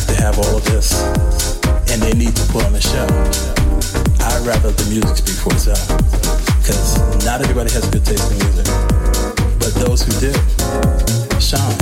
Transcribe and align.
have 0.00 0.16
to 0.16 0.22
have 0.22 0.38
all 0.38 0.56
of 0.56 0.64
this, 0.64 0.92
and 1.92 2.00
they 2.00 2.12
need 2.12 2.34
to 2.34 2.52
put 2.52 2.64
on 2.64 2.74
a 2.74 2.80
show. 2.80 3.06
I'd 4.20 4.46
rather 4.46 4.70
the 4.70 4.86
music 4.88 5.16
speak 5.16 5.36
for 5.36 5.52
itself, 5.52 5.86
because 6.58 6.96
not 7.24 7.42
everybody 7.42 7.70
has 7.72 7.86
good 7.90 8.04
taste 8.04 8.30
in 8.32 8.38
music, 8.38 8.66
but 9.58 9.74
those 9.84 10.02
who 10.02 10.12
do 10.20 10.32
shine. 11.38 11.76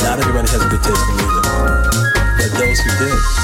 Not 0.00 0.18
everybody 0.18 0.48
has 0.48 0.64
good 0.70 0.82
taste 0.82 1.08
in 1.10 1.16
music, 1.16 1.44
but 2.38 2.58
those 2.58 2.80
who 2.80 2.90
do. 3.04 3.35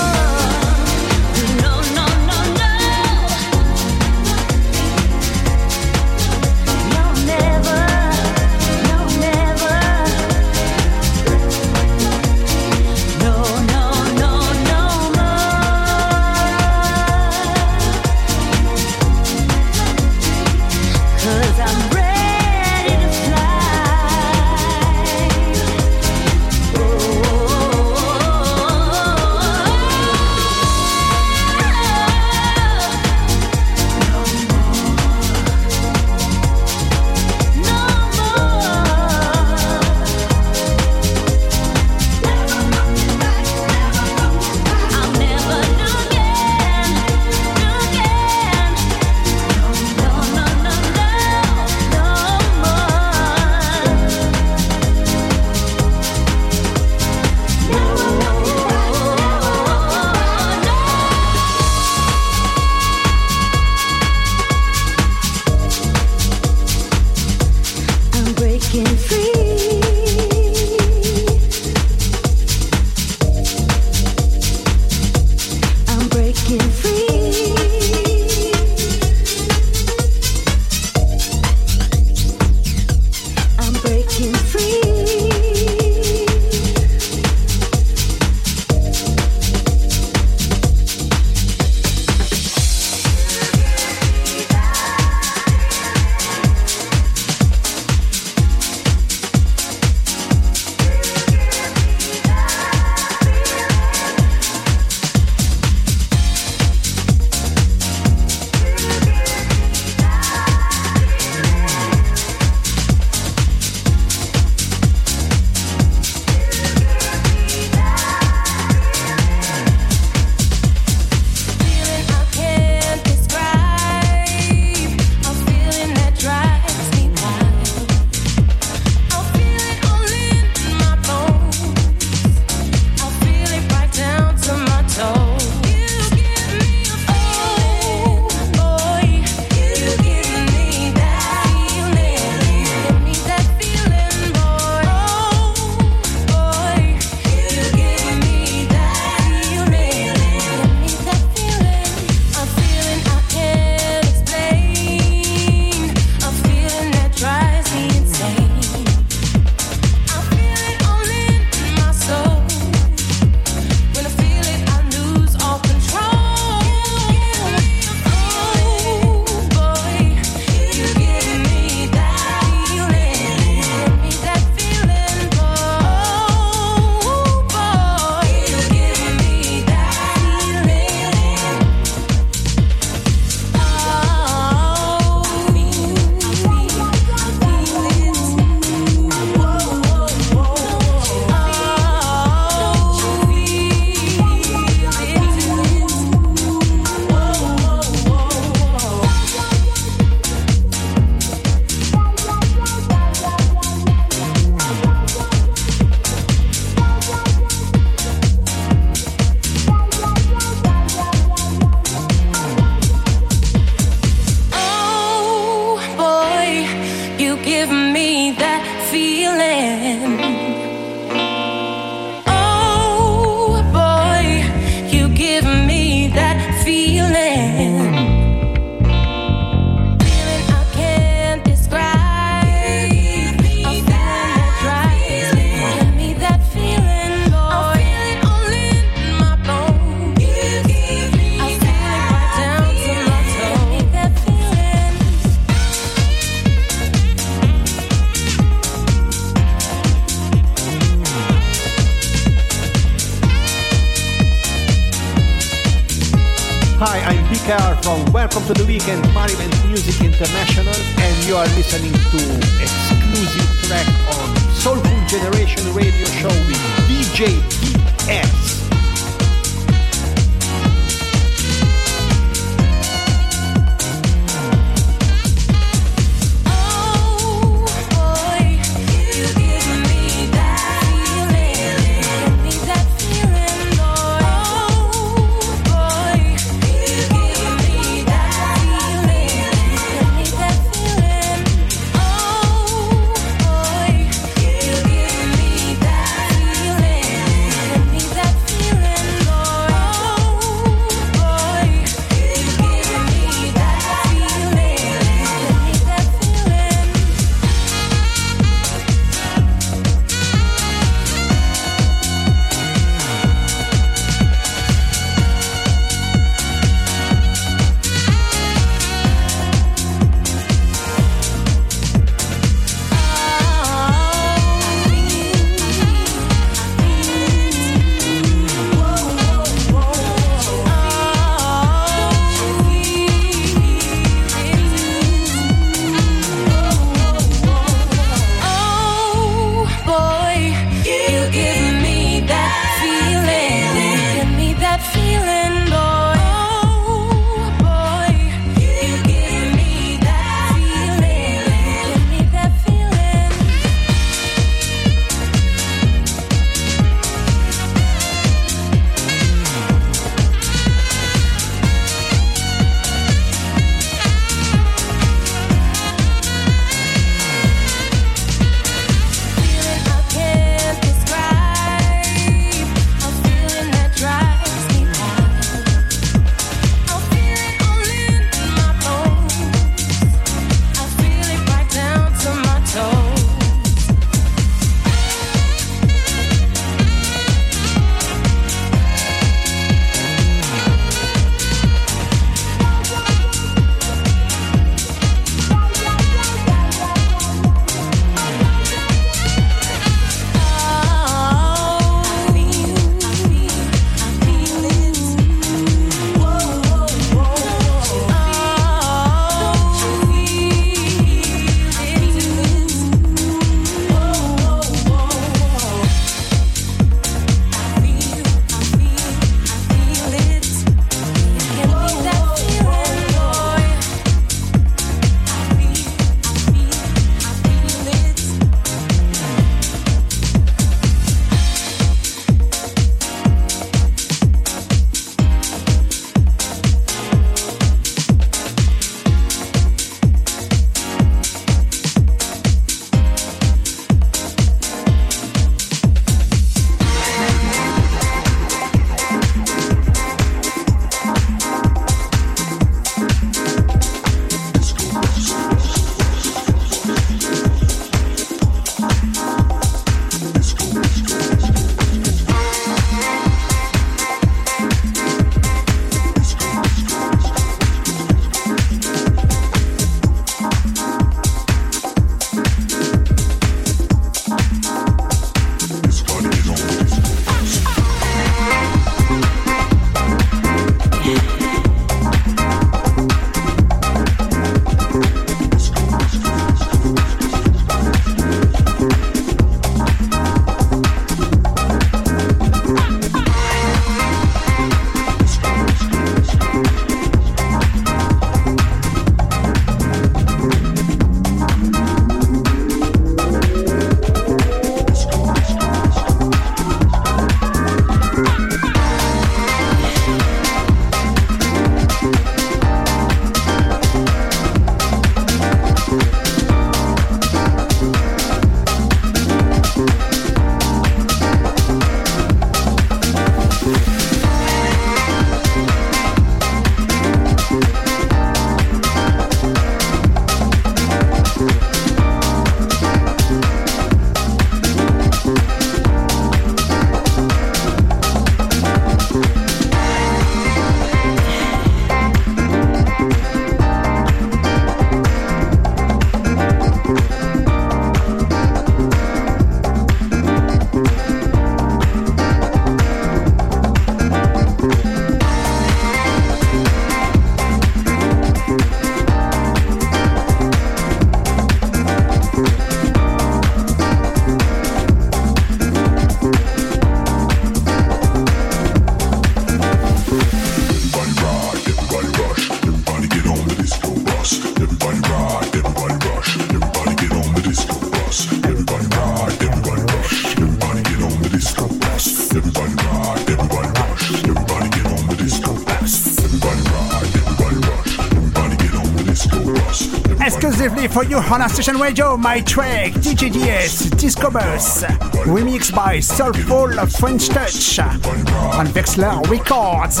For 590.96 591.04
you 591.04 591.18
on 591.18 591.42
our 591.42 591.48
station 591.50 591.76
radio, 591.76 592.16
my 592.16 592.40
track 592.40 592.90
DJDS 592.92 593.98
Disco 593.98 594.30
Bus, 594.30 594.82
remixed 595.26 595.74
by 595.74 596.00
Soulful 596.00 596.80
of 596.80 596.90
French 596.90 597.28
Touch 597.28 597.78
on 597.78 598.66
Vexler 598.68 599.20
Records. 599.28 600.00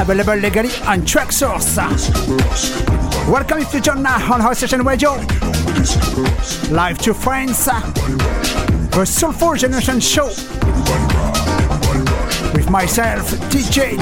Available 0.00 0.36
legally 0.36 0.68
on 0.86 1.00
Traxsource. 1.00 1.76
Welcome 3.28 3.58
if 3.62 3.74
you 3.74 3.80
join 3.80 4.00
now 4.00 4.32
on 4.32 4.40
our 4.42 4.54
station 4.54 4.84
radio. 4.84 5.14
Live 6.70 6.98
to 6.98 7.12
friends, 7.12 7.64
the 7.64 9.04
Soulful 9.04 9.56
Generation 9.56 9.98
Show 9.98 10.28
with 12.54 12.70
myself, 12.70 13.28
DJ. 13.50 13.98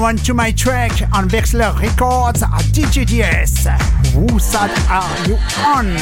One 0.00 0.16
to 0.16 0.34
my 0.34 0.50
track 0.52 0.92
on 1.12 1.28
Vexler 1.28 1.72
Records 1.80 2.42
at 2.42 2.62
DJDS. 2.72 3.66
Who 4.12 4.38
side 4.38 4.70
are 4.88 5.26
you 5.26 5.36
on? 5.64 5.96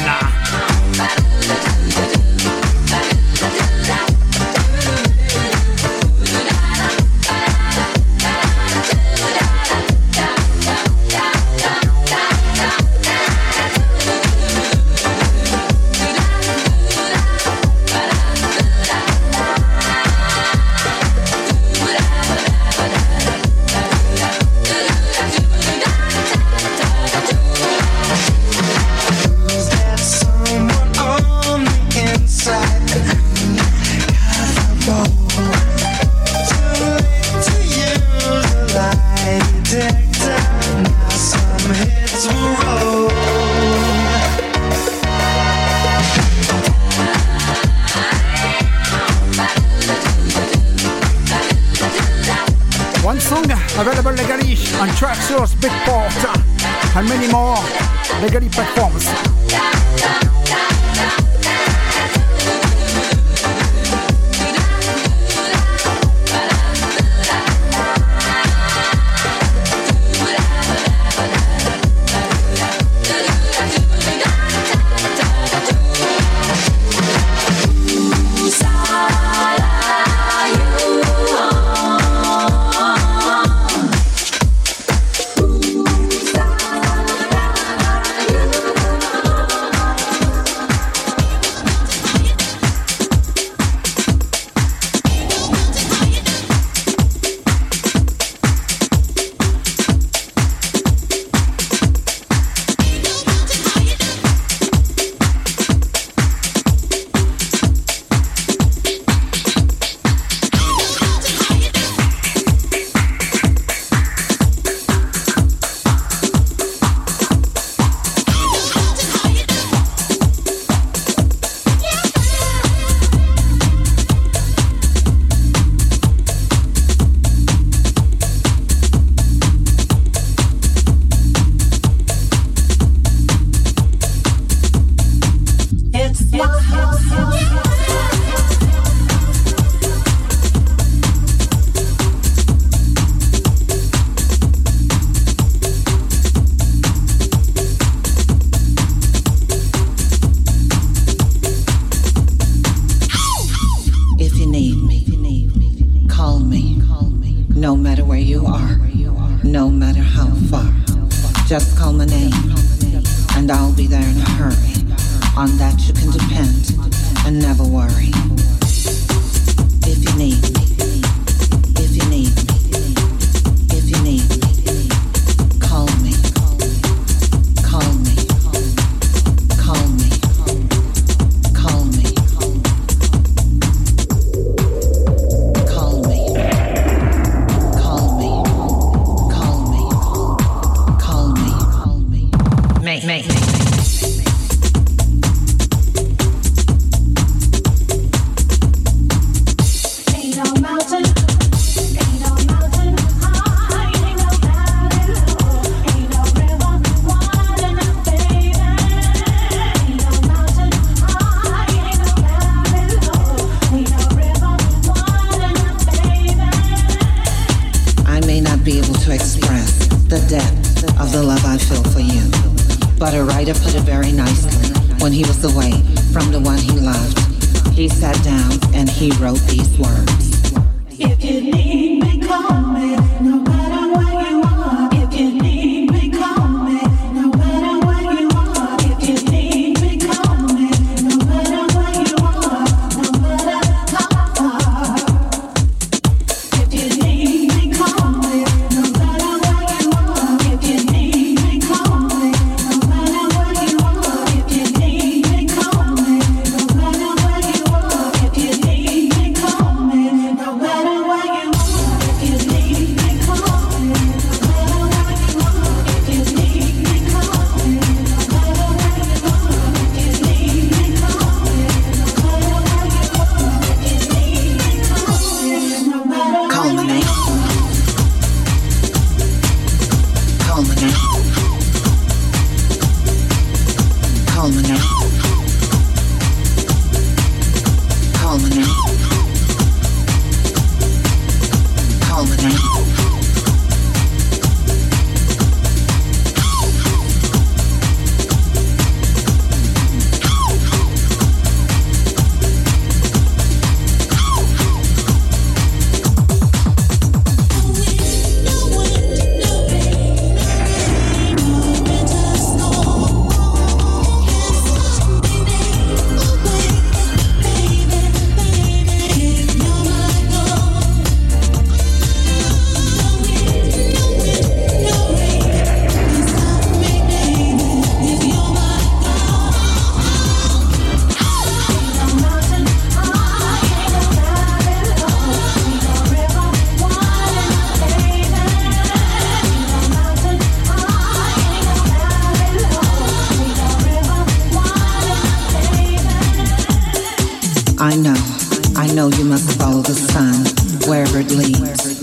Know 348.97 349.09
you 349.09 349.25
must 349.25 349.59
follow 349.59 349.83
the 349.83 349.93
sun 349.93 350.41
wherever 350.89 351.19
it 351.19 351.29
leads. 351.29 352.01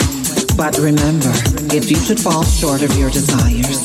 But 0.55 0.77
remember, 0.79 1.33
if 1.75 1.91
you 1.91 1.99
should 1.99 2.17
fall 2.17 2.45
short 2.45 2.81
of 2.83 2.95
your 2.95 3.09
desires, 3.09 3.83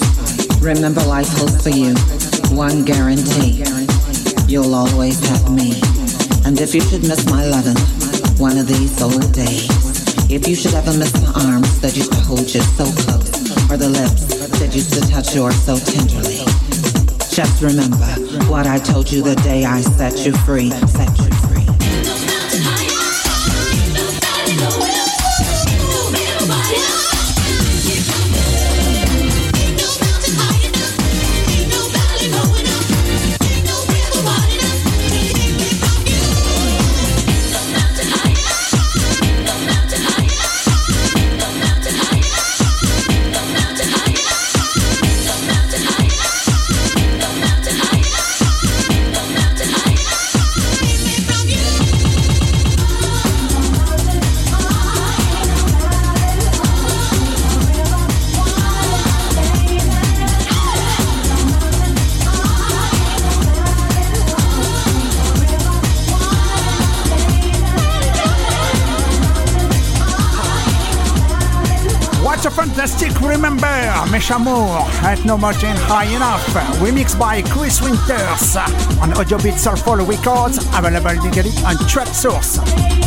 remember 0.62 1.02
life 1.02 1.26
holds 1.34 1.58
for 1.60 1.74
you 1.74 1.90
one 2.54 2.84
guarantee. 2.84 3.66
You'll 4.46 4.76
always 4.76 5.18
have 5.26 5.50
me. 5.50 5.74
And 6.46 6.54
if 6.60 6.72
you 6.72 6.82
should 6.82 7.02
miss 7.02 7.26
my 7.26 7.42
loving 7.50 7.82
one 8.38 8.56
of 8.56 8.68
these 8.68 9.02
old 9.02 9.32
days, 9.34 9.66
if 10.30 10.46
you 10.46 10.54
should 10.54 10.74
ever 10.74 10.94
miss 10.94 11.10
my 11.18 11.50
arms 11.50 11.80
that 11.80 11.96
used 11.96 12.12
to 12.12 12.20
hold 12.20 12.46
you 12.46 12.62
so 12.62 12.86
close, 13.02 13.34
or 13.66 13.76
the 13.76 13.90
lips 13.90 14.22
that 14.62 14.70
used 14.72 14.94
to 14.94 15.02
touch 15.10 15.34
yours 15.34 15.58
so 15.58 15.74
tenderly, 15.82 16.46
just 17.34 17.58
remember 17.60 18.06
what 18.46 18.68
I 18.68 18.78
told 18.78 19.10
you 19.10 19.20
the 19.20 19.34
day 19.42 19.64
I 19.64 19.80
set 19.80 20.24
you 20.24 20.30
free, 20.46 20.70
set 20.70 21.10
you 21.18 21.29
Mesh 74.10 74.30
Amour 74.30 74.86
Ain't 75.04 75.24
No 75.24 75.36
Mountain 75.36 75.76
High 75.76 76.14
Enough, 76.14 76.46
remixed 76.80 77.18
by 77.18 77.42
Chris 77.42 77.80
Winters 77.80 78.56
on 79.00 79.12
Audio 79.18 79.38
Beat 79.38 79.58
Soulful 79.58 79.96
Records, 79.96 80.58
available 80.74 81.22
legally 81.22 81.50
on 81.64 81.76
Traxsource. 81.86 82.99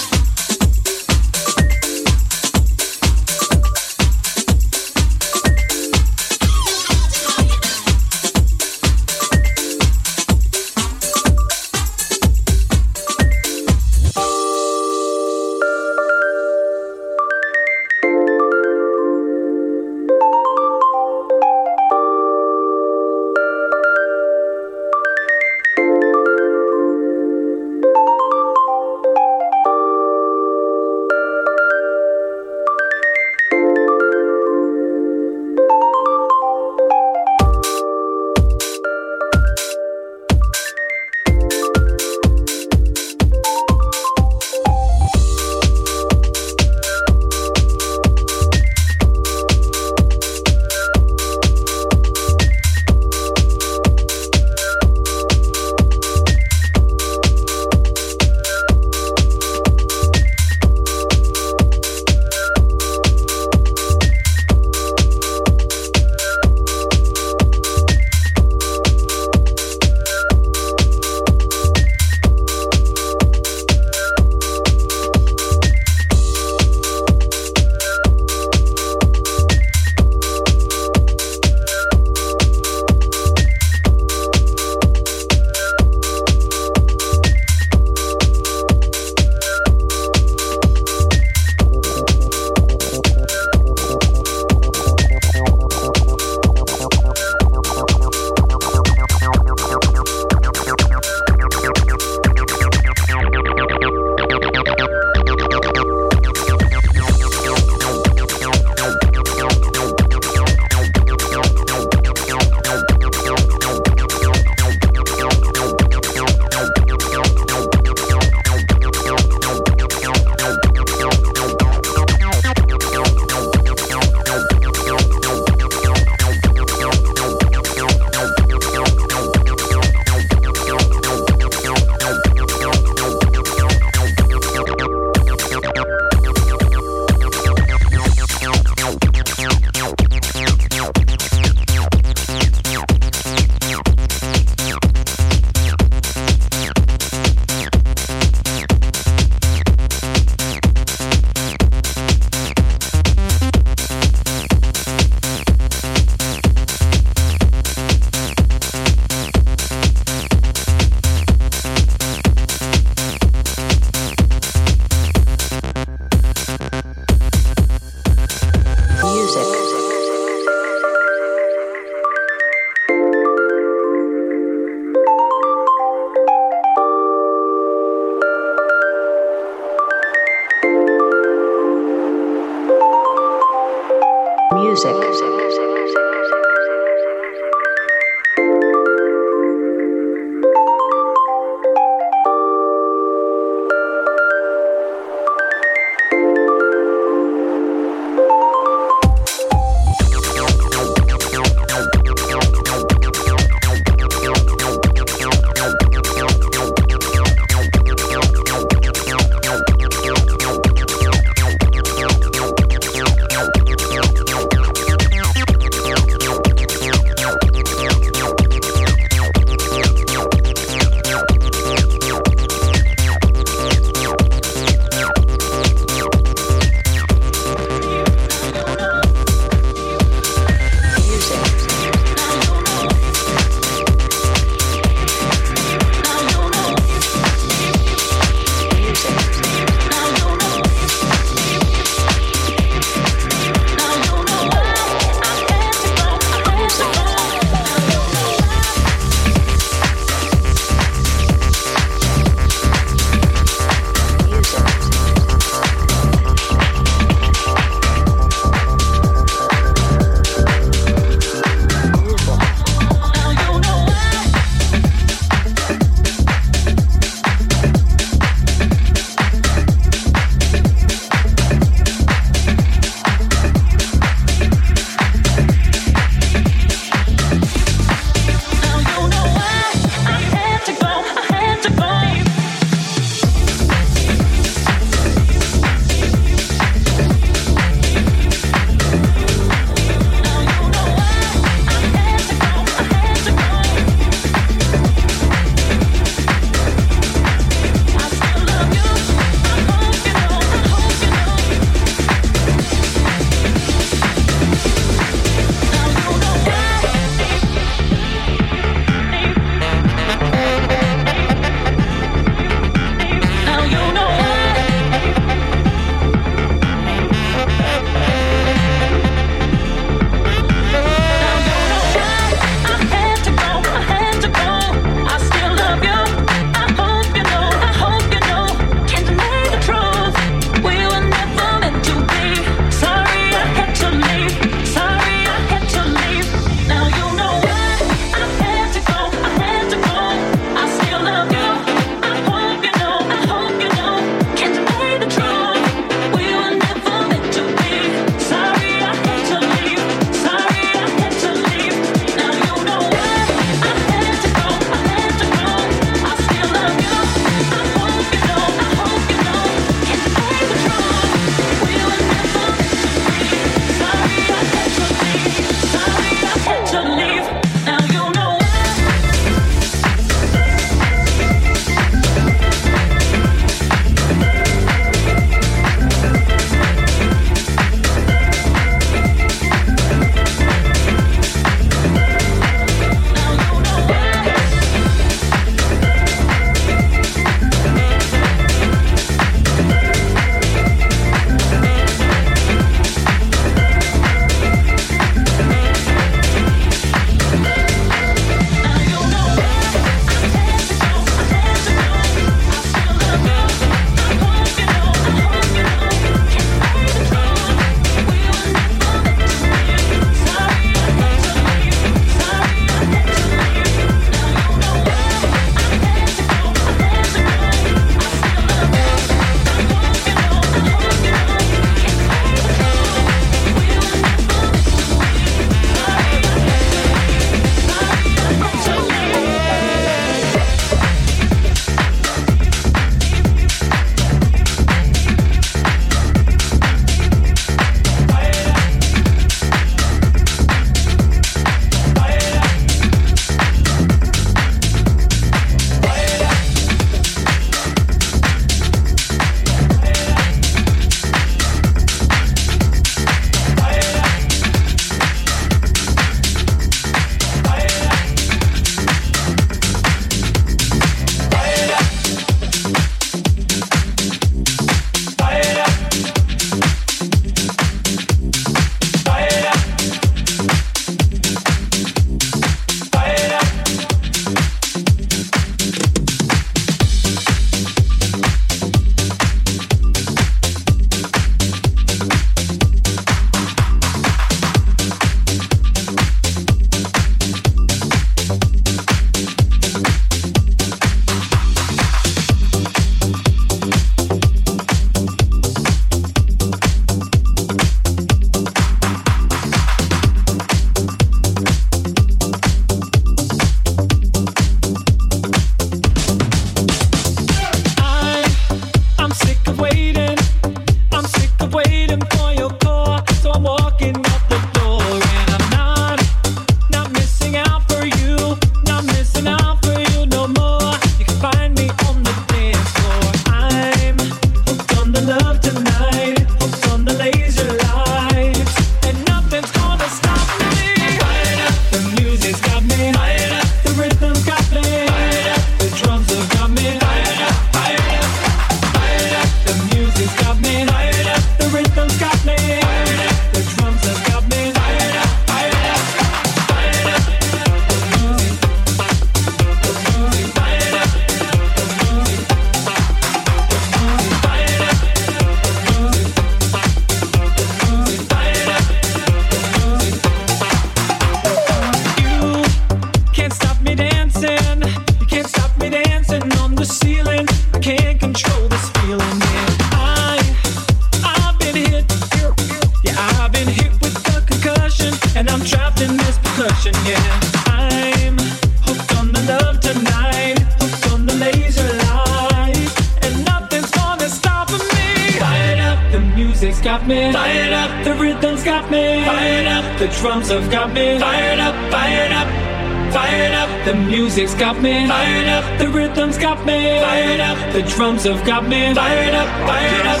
songs 598.02 598.18
have 598.18 598.26
got 598.26 598.48
me 598.48 598.74
fired 598.74 599.14
up, 599.14 599.28
fired 599.46 599.86
up, 599.86 600.00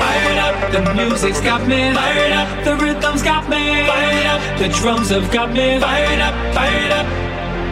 fired 0.00 0.38
up. 0.38 0.72
The 0.72 0.94
music's 0.94 1.40
got 1.40 1.66
me 1.66 1.92
fired 1.92 2.32
up, 2.32 2.64
the 2.64 2.76
rhythm's 2.76 3.22
got 3.22 3.48
me 3.48 3.86
fired 3.86 4.26
up, 4.26 4.58
the 4.58 4.68
drums 4.68 5.10
have 5.10 5.30
got 5.32 5.52
me 5.52 5.80
fired 5.80 6.20
up, 6.20 6.34
fired 6.54 6.92
up, 6.92 7.06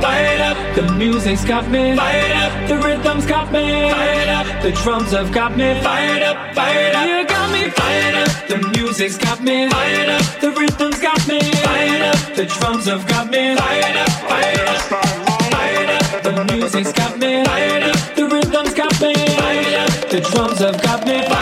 fired 0.02 0.40
up. 0.40 0.56
The 0.74 0.92
music's 0.94 1.44
got 1.44 1.68
me 1.70 1.96
fired 1.96 2.32
up, 2.32 2.68
the 2.68 2.76
rhythm's 2.78 3.26
got 3.26 3.52
me 3.52 3.90
fired 3.90 4.28
up, 4.28 4.62
the 4.62 4.72
drums 4.72 5.12
have 5.12 5.32
got 5.32 5.56
me 5.56 5.80
fired 5.80 6.22
up, 6.22 6.54
fired 6.54 6.94
up. 6.94 7.06
You 7.06 7.26
got 7.26 7.52
me 7.52 7.70
fired 7.70 8.14
up, 8.14 8.48
the 8.48 8.58
music's 8.74 9.18
got 9.18 9.42
me 9.42 9.68
fired 9.68 10.08
up, 10.08 10.40
the 10.40 10.50
rhythm's 10.50 10.98
got 11.00 11.28
me 11.28 11.40
fired 11.40 12.02
up, 12.02 12.34
the 12.34 12.46
drums 12.46 12.86
have 12.86 13.06
got 13.06 13.30
me 13.30 13.54
fired 13.56 13.96
up, 13.96 14.10
fired 14.30 14.68
up, 14.68 14.80
fired 15.54 15.90
up. 15.90 16.22
The 16.22 16.52
music's 16.52 16.92
got 16.92 17.18
me 17.18 17.44
fired 17.44 17.82
up. 17.84 17.91
The 20.12 20.20
drums 20.20 20.58
have 20.58 20.82
got 20.82 21.06
me. 21.06 21.41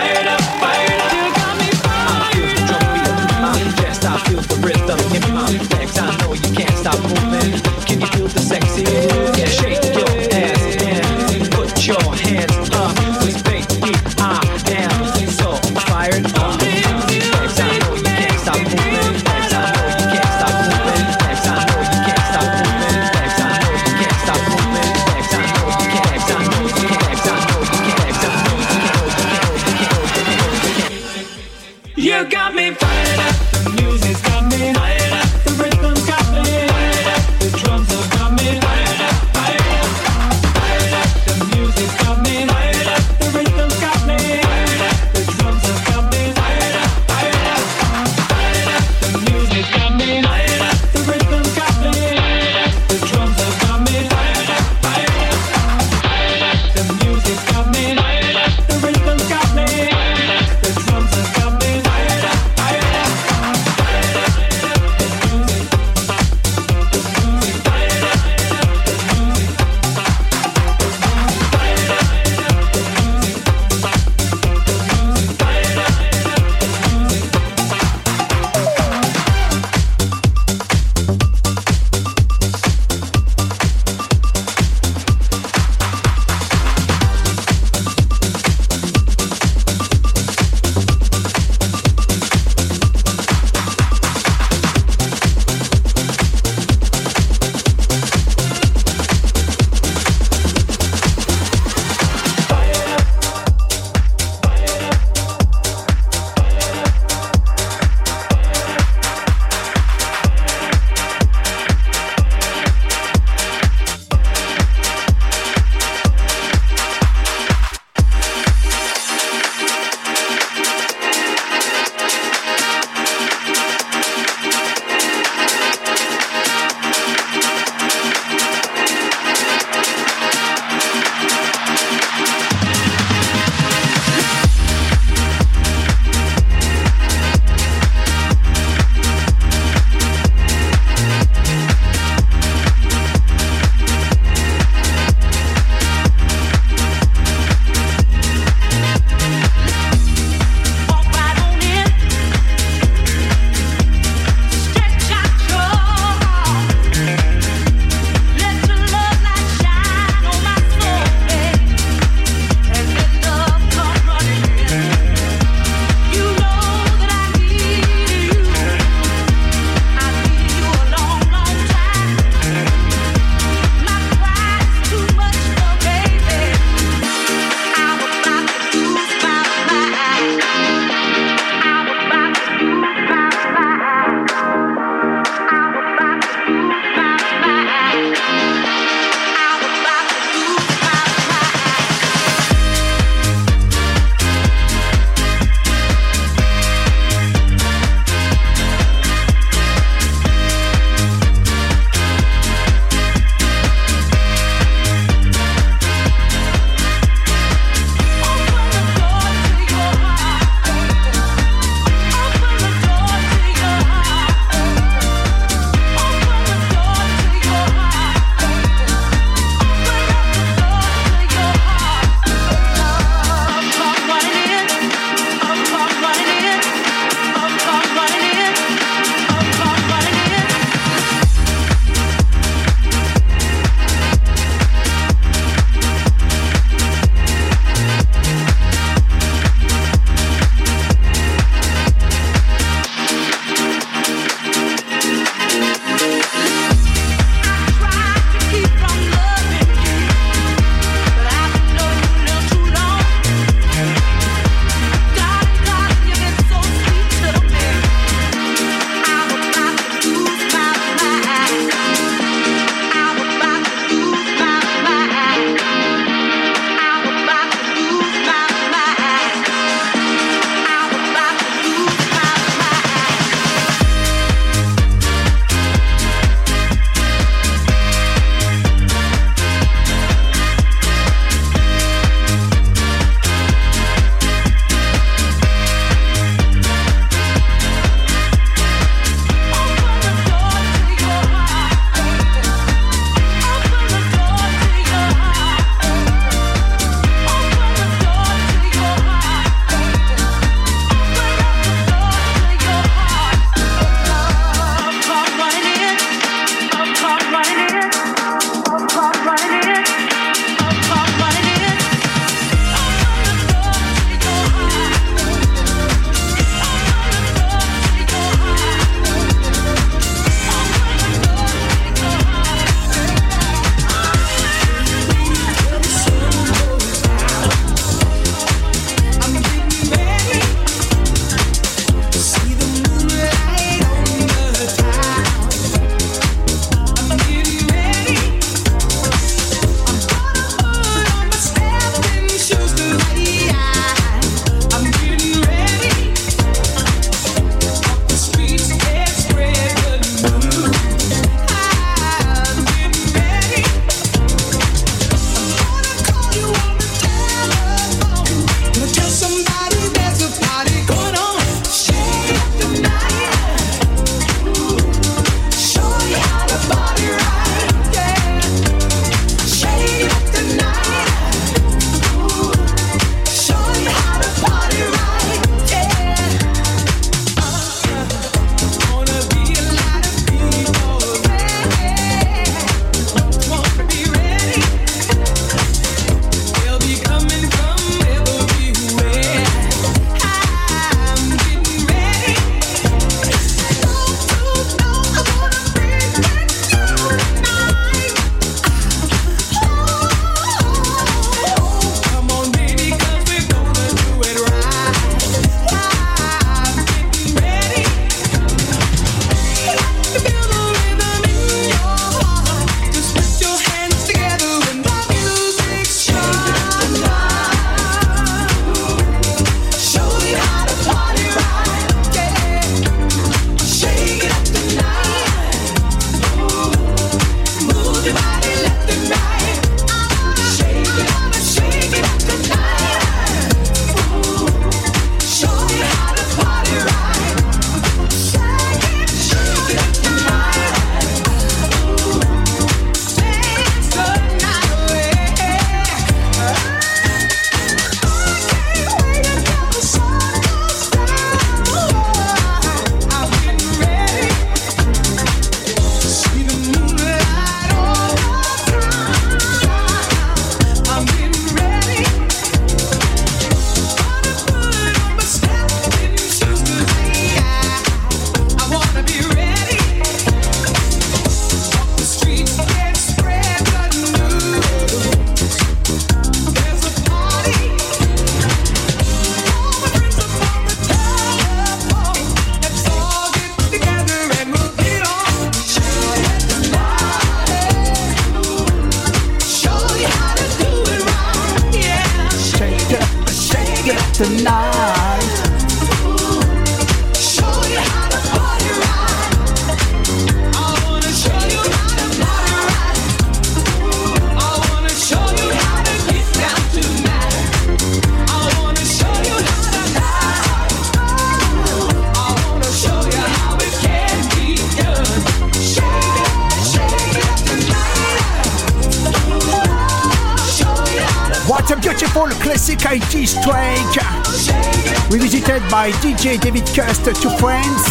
DJ 526.10 526.40
David 526.40 526.66
Cust 526.74 527.04
to 527.04 527.30
friends. 527.38 527.84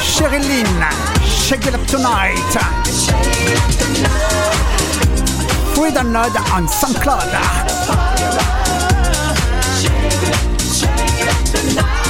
Cheryl 0.00 0.40
Lynn 0.48 0.82
Shake 1.28 1.66
It 1.66 1.74
Up 1.74 1.86
Tonight. 1.86 2.32
Free 5.74 5.90
download 5.90 6.34
on 6.54 6.66
SoundCloud. 6.66 7.32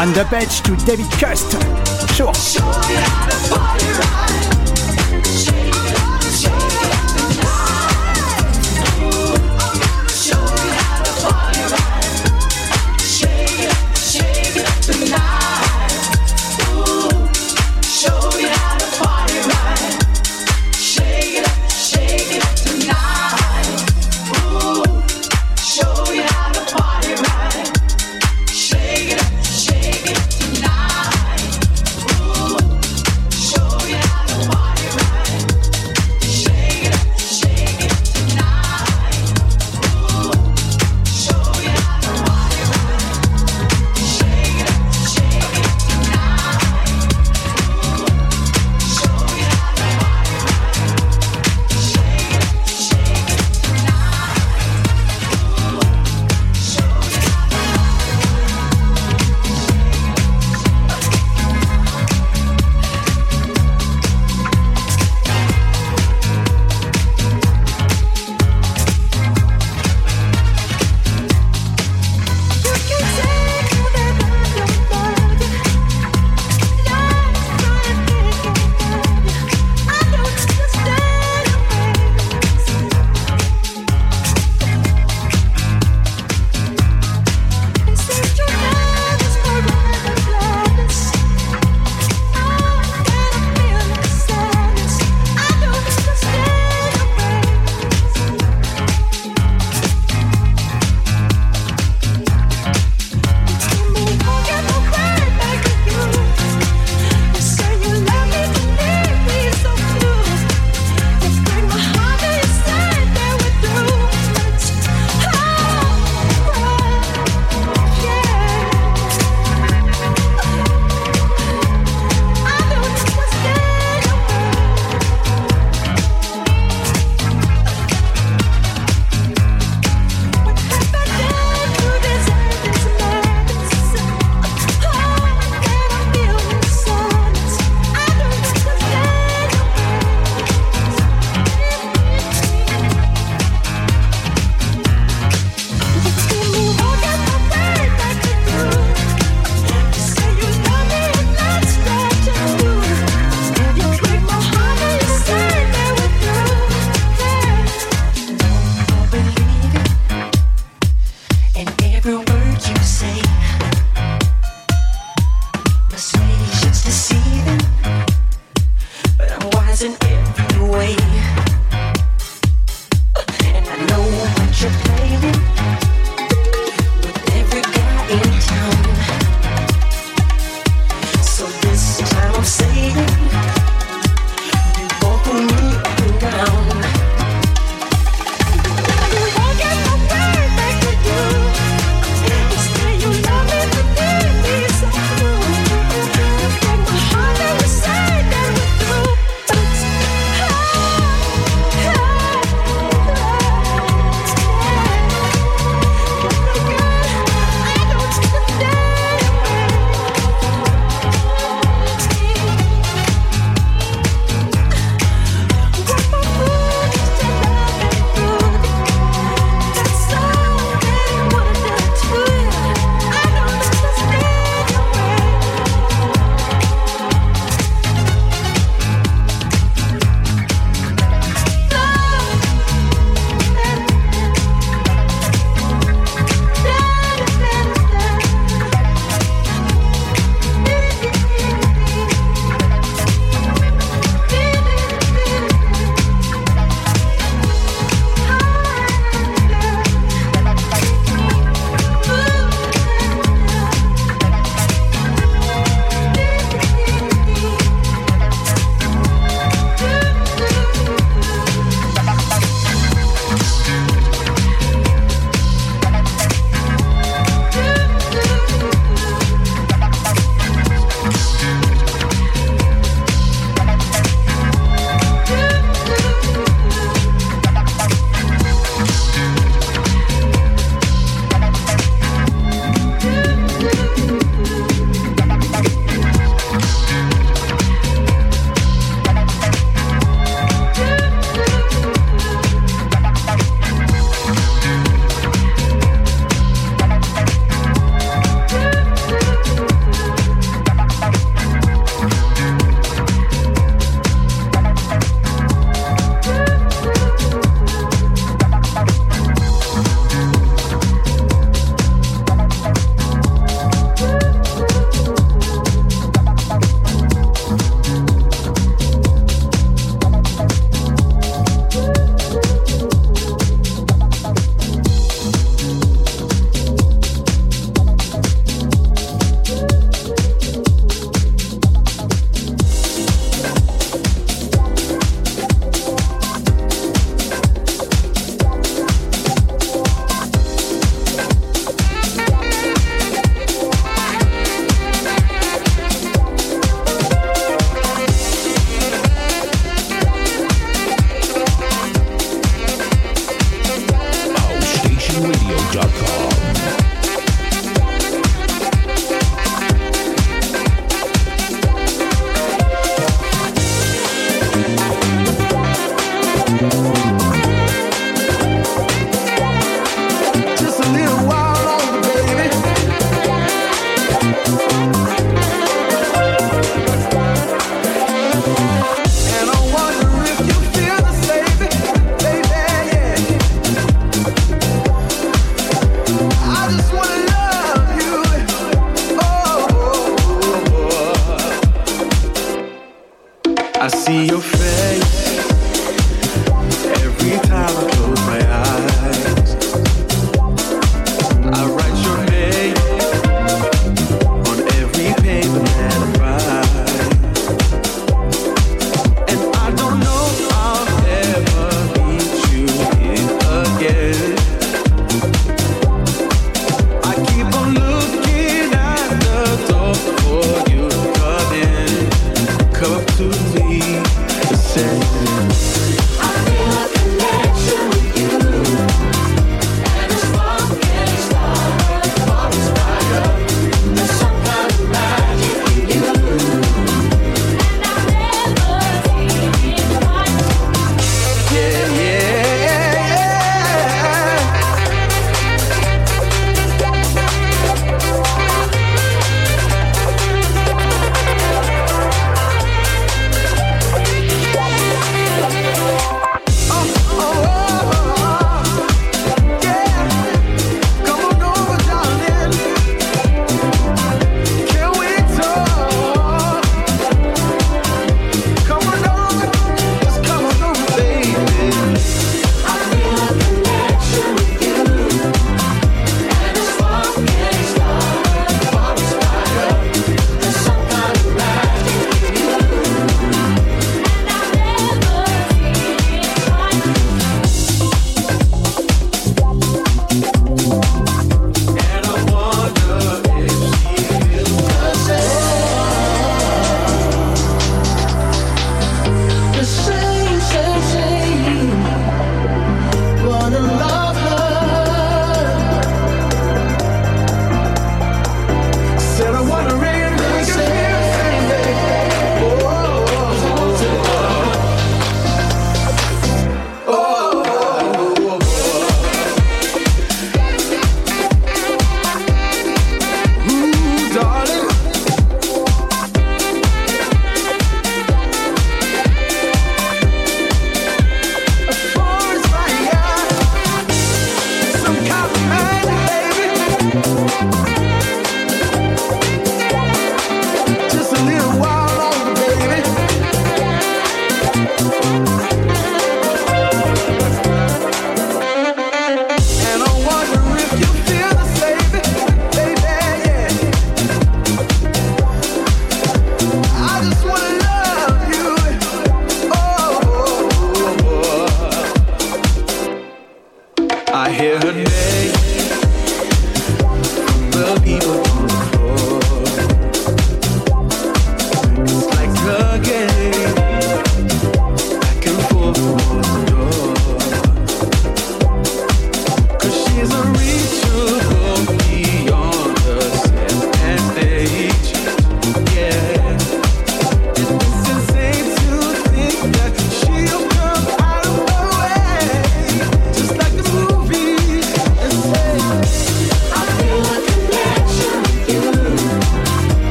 On 0.00 0.12
the 0.12 0.24
page 0.26 0.60
to 0.64 0.76
David 0.84 1.10
Cust 1.12 1.52
Sure 2.14 2.34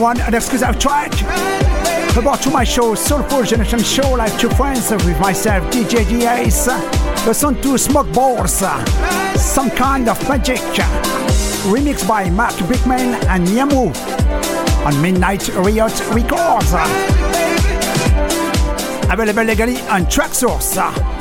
one 0.00 0.18
exclusive 0.34 0.78
track 0.78 1.12
about 2.16 2.40
to 2.42 2.50
my 2.50 2.64
show 2.64 2.94
Soulful 2.94 3.44
Generation 3.44 3.80
Show 3.80 4.12
Live 4.12 4.36
to 4.40 4.48
Friends 4.56 4.90
with 4.90 5.20
myself 5.20 5.62
DJ 5.70 6.04
the 7.24 7.32
song 7.34 7.60
to 7.60 7.78
Smoke 7.78 8.10
Balls. 8.12 8.64
Some 9.40 9.70
Kind 9.70 10.08
of 10.08 10.18
Magic. 10.28 10.58
Remixed 11.68 12.08
by 12.08 12.30
Mark 12.30 12.54
Bickman 12.54 13.22
and 13.26 13.48
Yam 13.50 13.70
Who 13.70 13.92
on 14.84 15.00
Midnight 15.02 15.48
Riot 15.54 16.00
Records. 16.10 16.72
Available 19.12 19.44
legally 19.44 19.76
on 19.82 20.06
Traxsource 20.06 20.76
your 20.76 21.19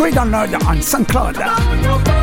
Free 0.00 0.12
download 0.12 0.54
on 0.66 0.78
SoundCloud. 0.78 2.19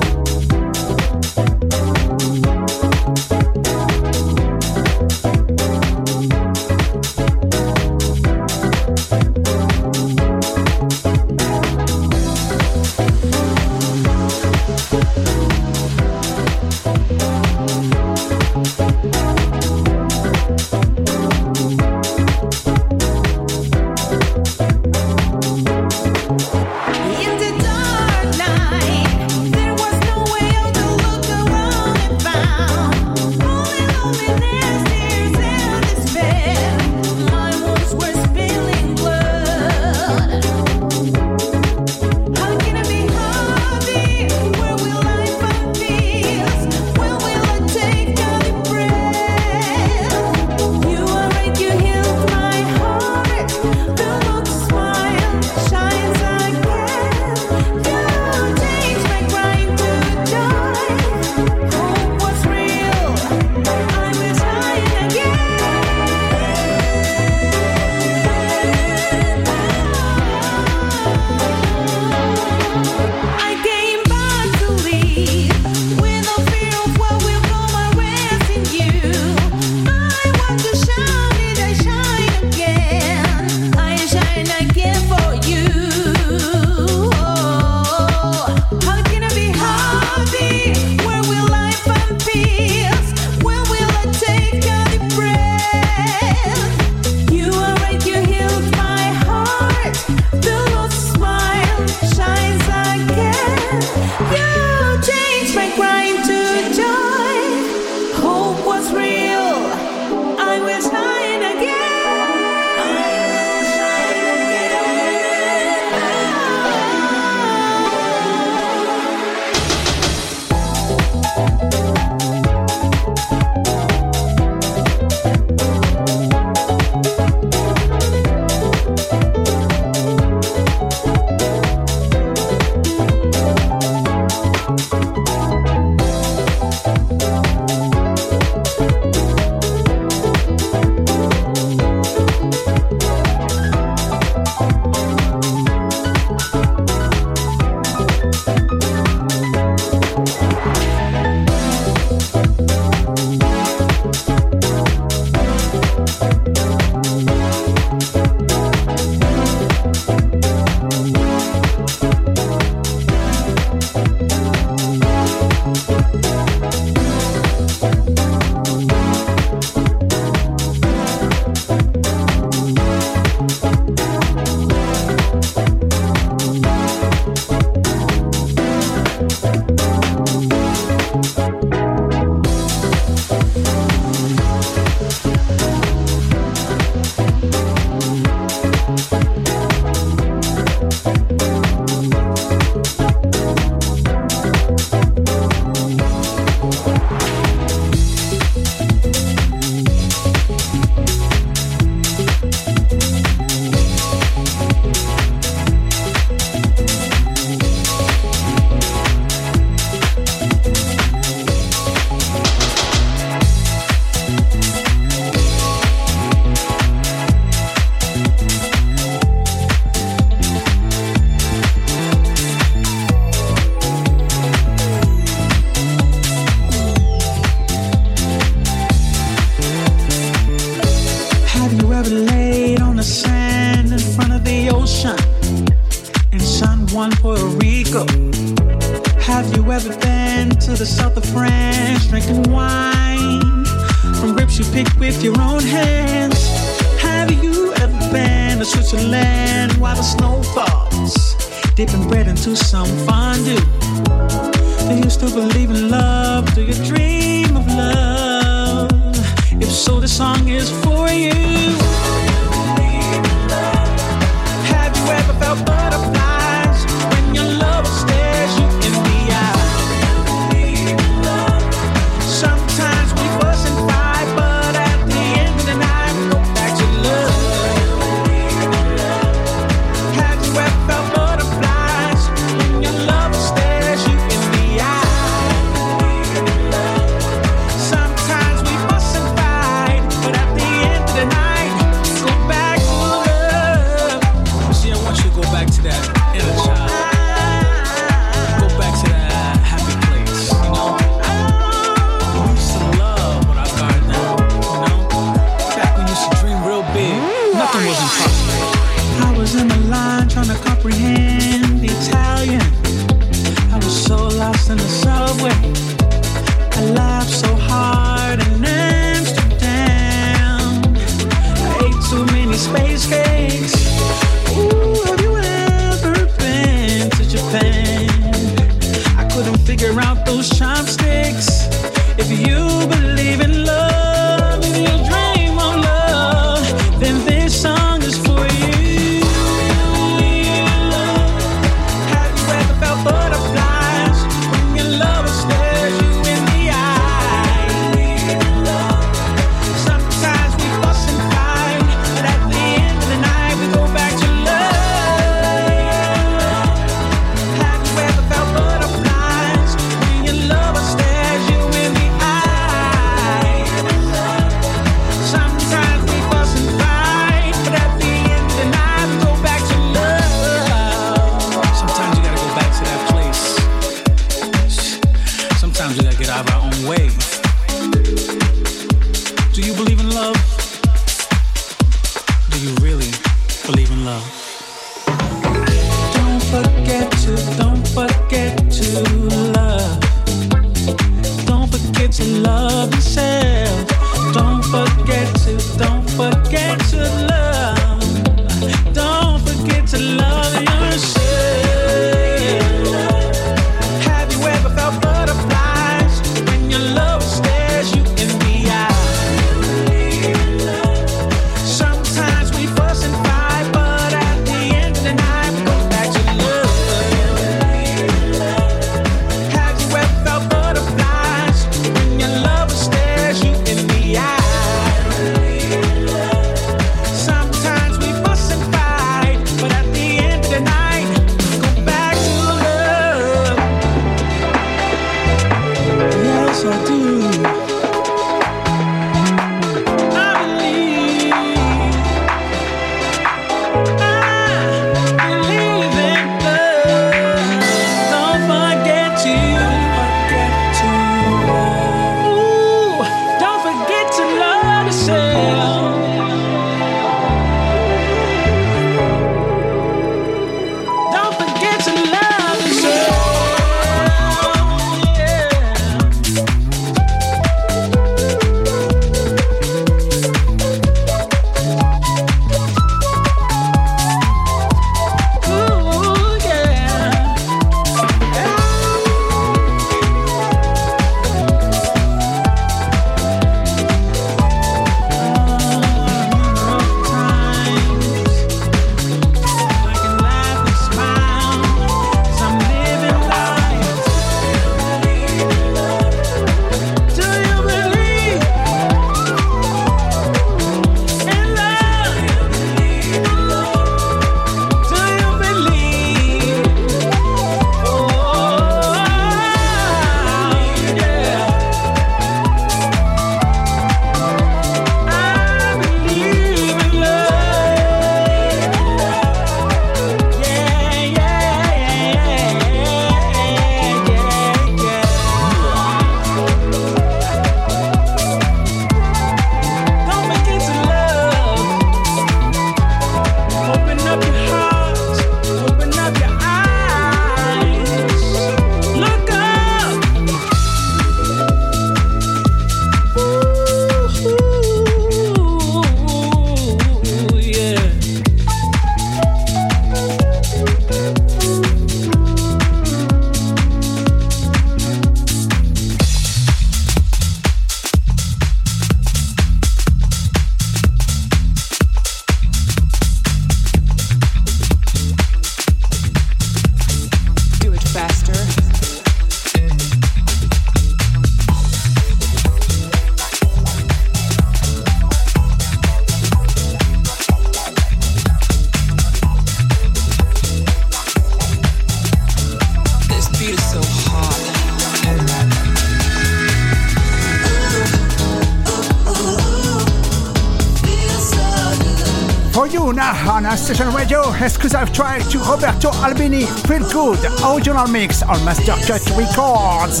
Good. 596.92 597.18
Original 597.44 597.86
mix 597.88 598.22
on 598.22 598.44
Master 598.44 598.74
Cut 598.86 599.04
Records. 599.16 600.00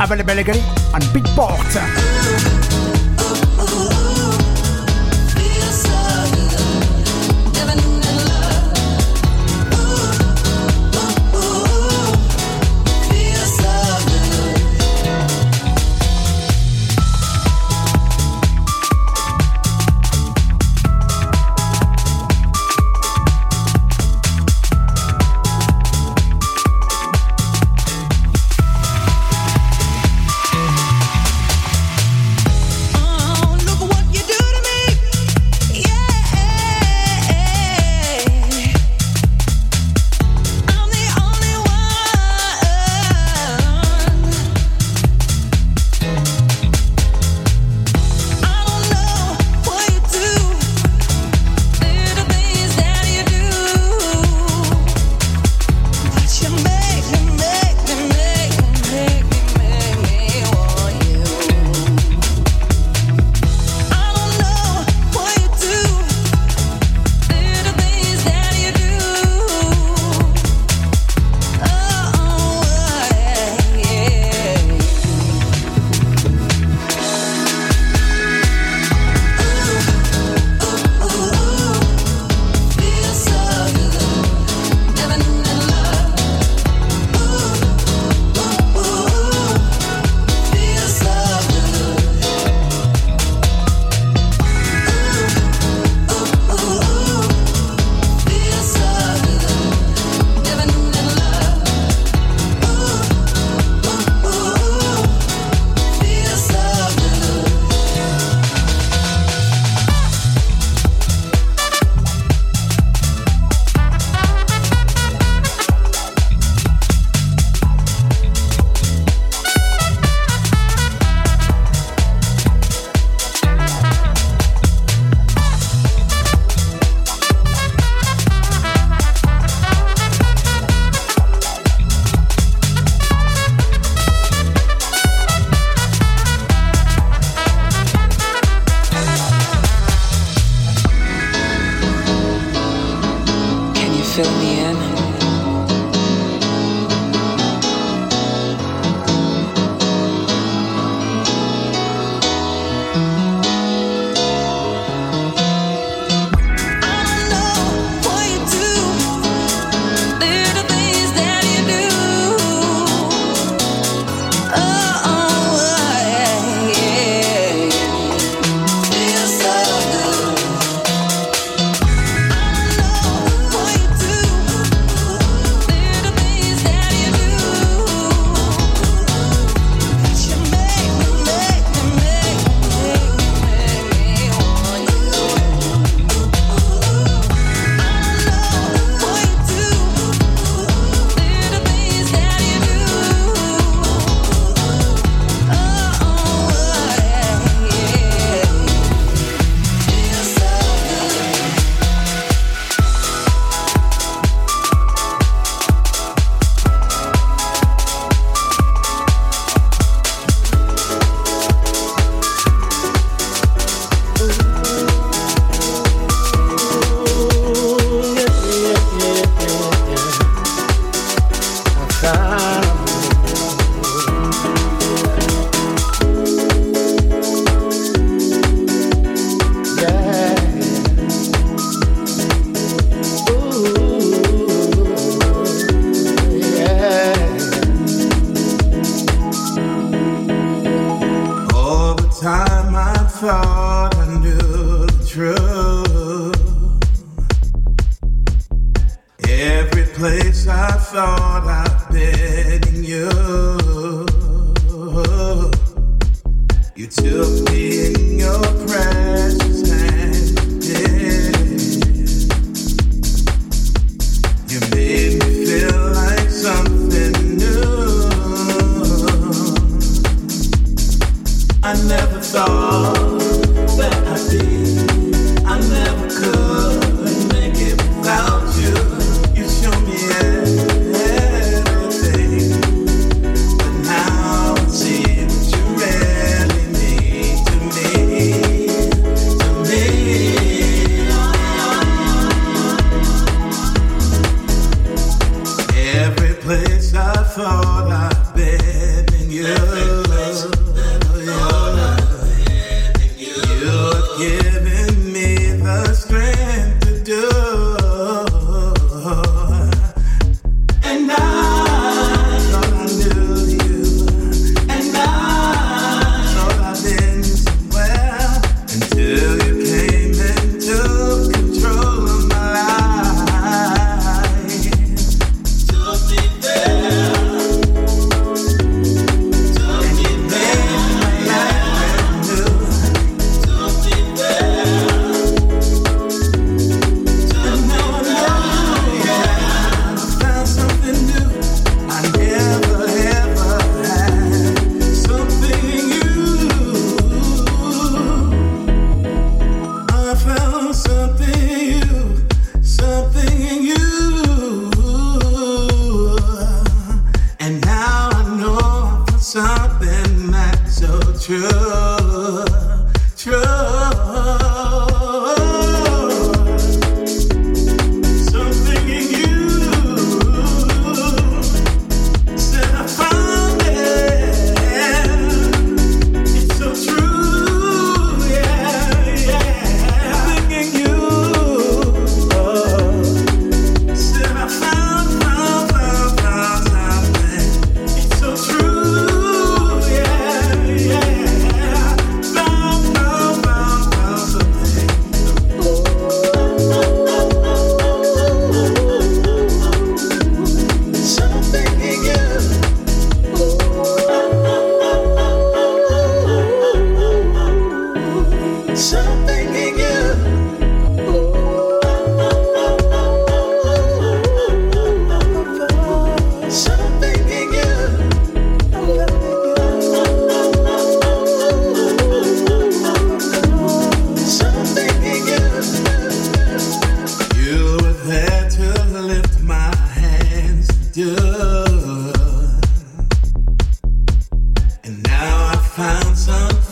Available 0.00 0.34
legally 0.34 0.60
on 0.92 1.00
Beatport. 1.12 2.63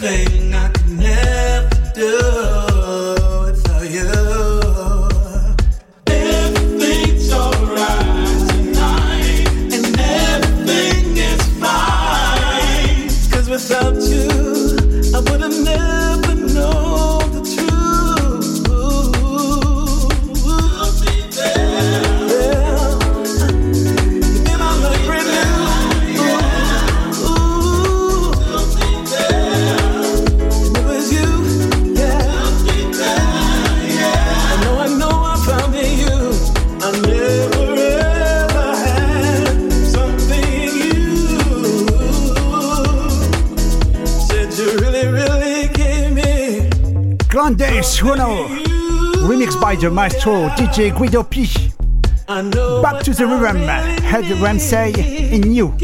playing 0.03 0.52
the 49.83 49.91
maestro 49.91 50.49
DJ 50.51 50.97
Guido 50.97 51.25
P. 51.25 51.49
Back 52.29 53.03
to 53.03 53.13
the 53.13 53.27
rhythm, 53.27 53.57
head 54.05 54.31
Ramsey 54.41 55.35
in 55.35 55.53
you. 55.53 55.75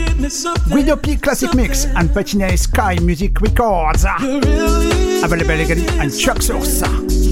Guido 0.70 0.94
P 0.94 1.16
Classic 1.16 1.52
Mix 1.52 1.84
and 1.84 2.08
Patine 2.14 2.56
Sky 2.56 2.96
Music 3.00 3.40
Records. 3.40 4.04
Available 4.04 5.60
again 5.60 5.80
and 5.98 6.12
Traxsource. 6.12 6.80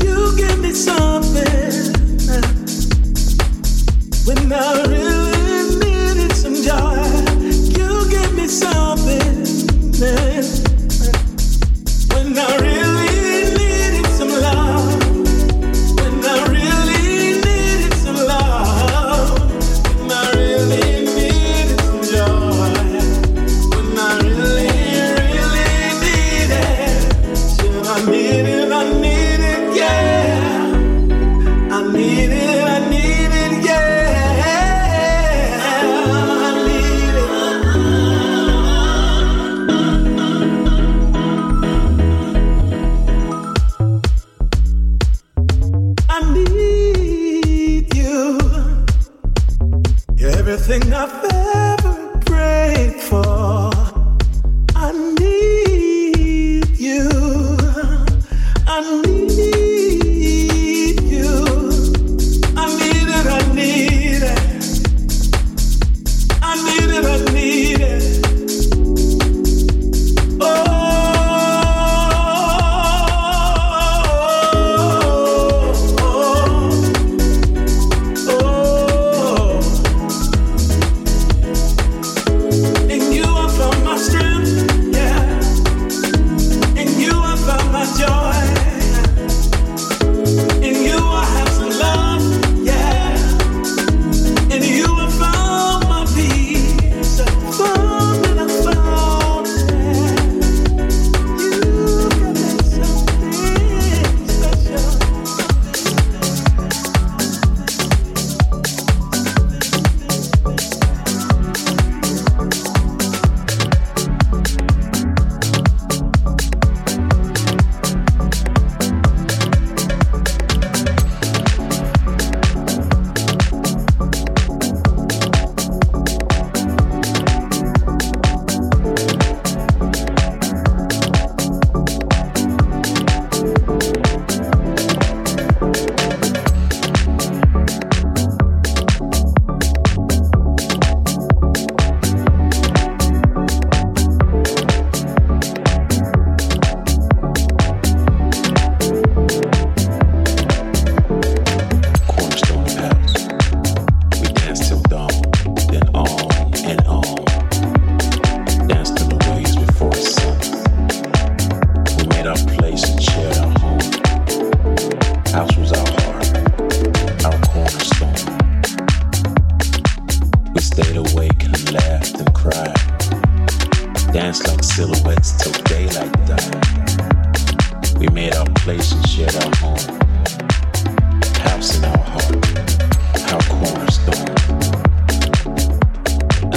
You 0.03 0.37
give 0.37 0.59
me 0.59 0.73
something. 0.73 1.86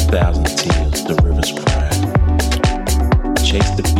thousand 0.09 0.45
tears, 0.45 1.03
the 1.03 1.13
river's 1.23 1.51
pride. 1.51 1.93
Chase 3.45 3.69
the 3.71 3.98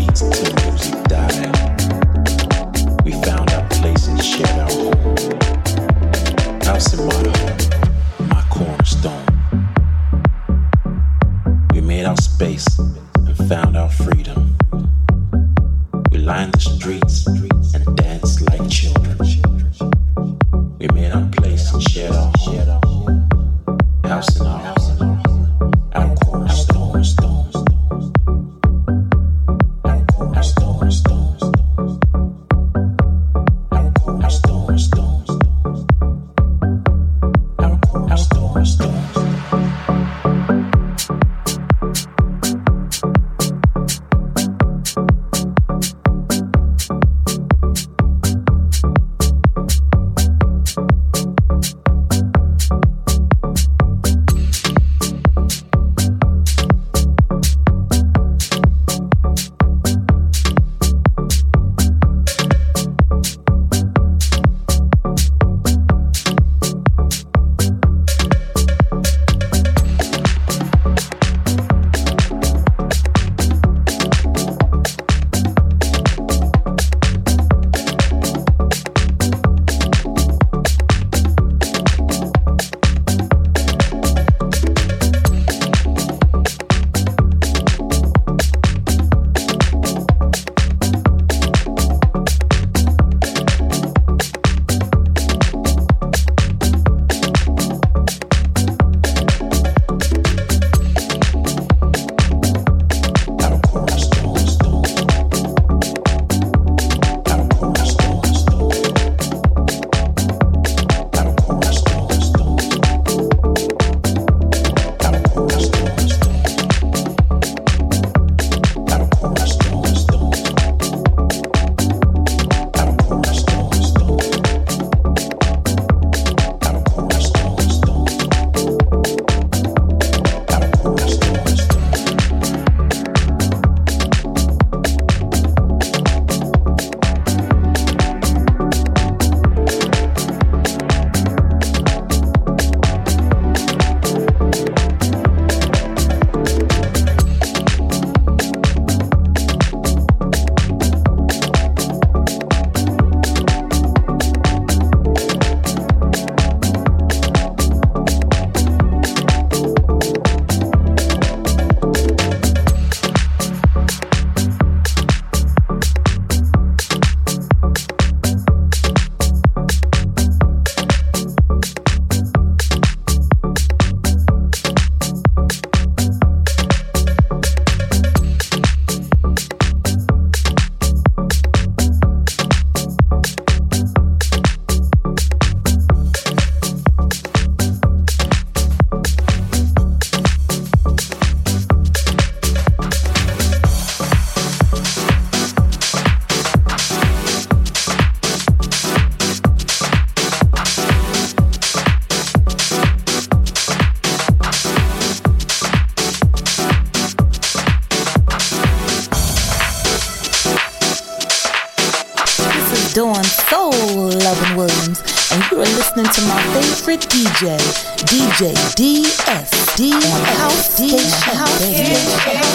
favorite 216.62 217.08
DJ, 217.10 217.58
DJ 218.06 218.54
DS, 218.76 219.76
DS, 219.76 220.06
House 220.38 220.74
Station, 220.74 221.36
House 221.36 221.60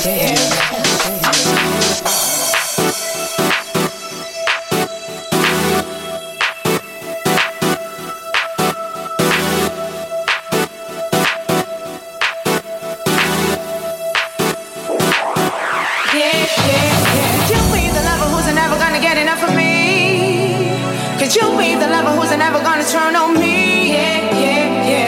Station. 0.03 1.84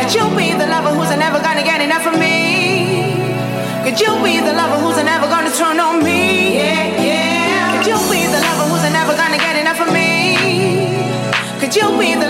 Could 0.07 0.15
you 0.15 0.37
be 0.37 0.53
the 0.53 0.69
lover 0.69 0.95
who's 0.95 1.11
never 1.19 1.41
gonna 1.41 1.65
get 1.65 1.81
enough 1.81 2.07
of 2.07 2.17
me? 2.17 3.19
Could 3.83 3.99
you 3.99 4.15
be 4.23 4.39
the 4.39 4.53
lover 4.53 4.79
who's 4.79 5.03
never 5.03 5.27
gonna 5.27 5.51
turn 5.51 5.81
on 5.81 6.01
me? 6.01 6.55
Yeah, 6.55 7.03
yeah. 7.03 7.83
Could 7.83 7.89
you 7.91 7.99
be 8.09 8.23
the 8.25 8.39
lover 8.39 8.71
who's 8.71 8.87
never 8.93 9.17
gonna 9.17 9.37
get 9.37 9.57
enough 9.57 9.81
of 9.81 9.93
me? 9.93 10.39
Could 11.59 11.75
you 11.75 11.91
be 11.99 12.15
the 12.15 12.29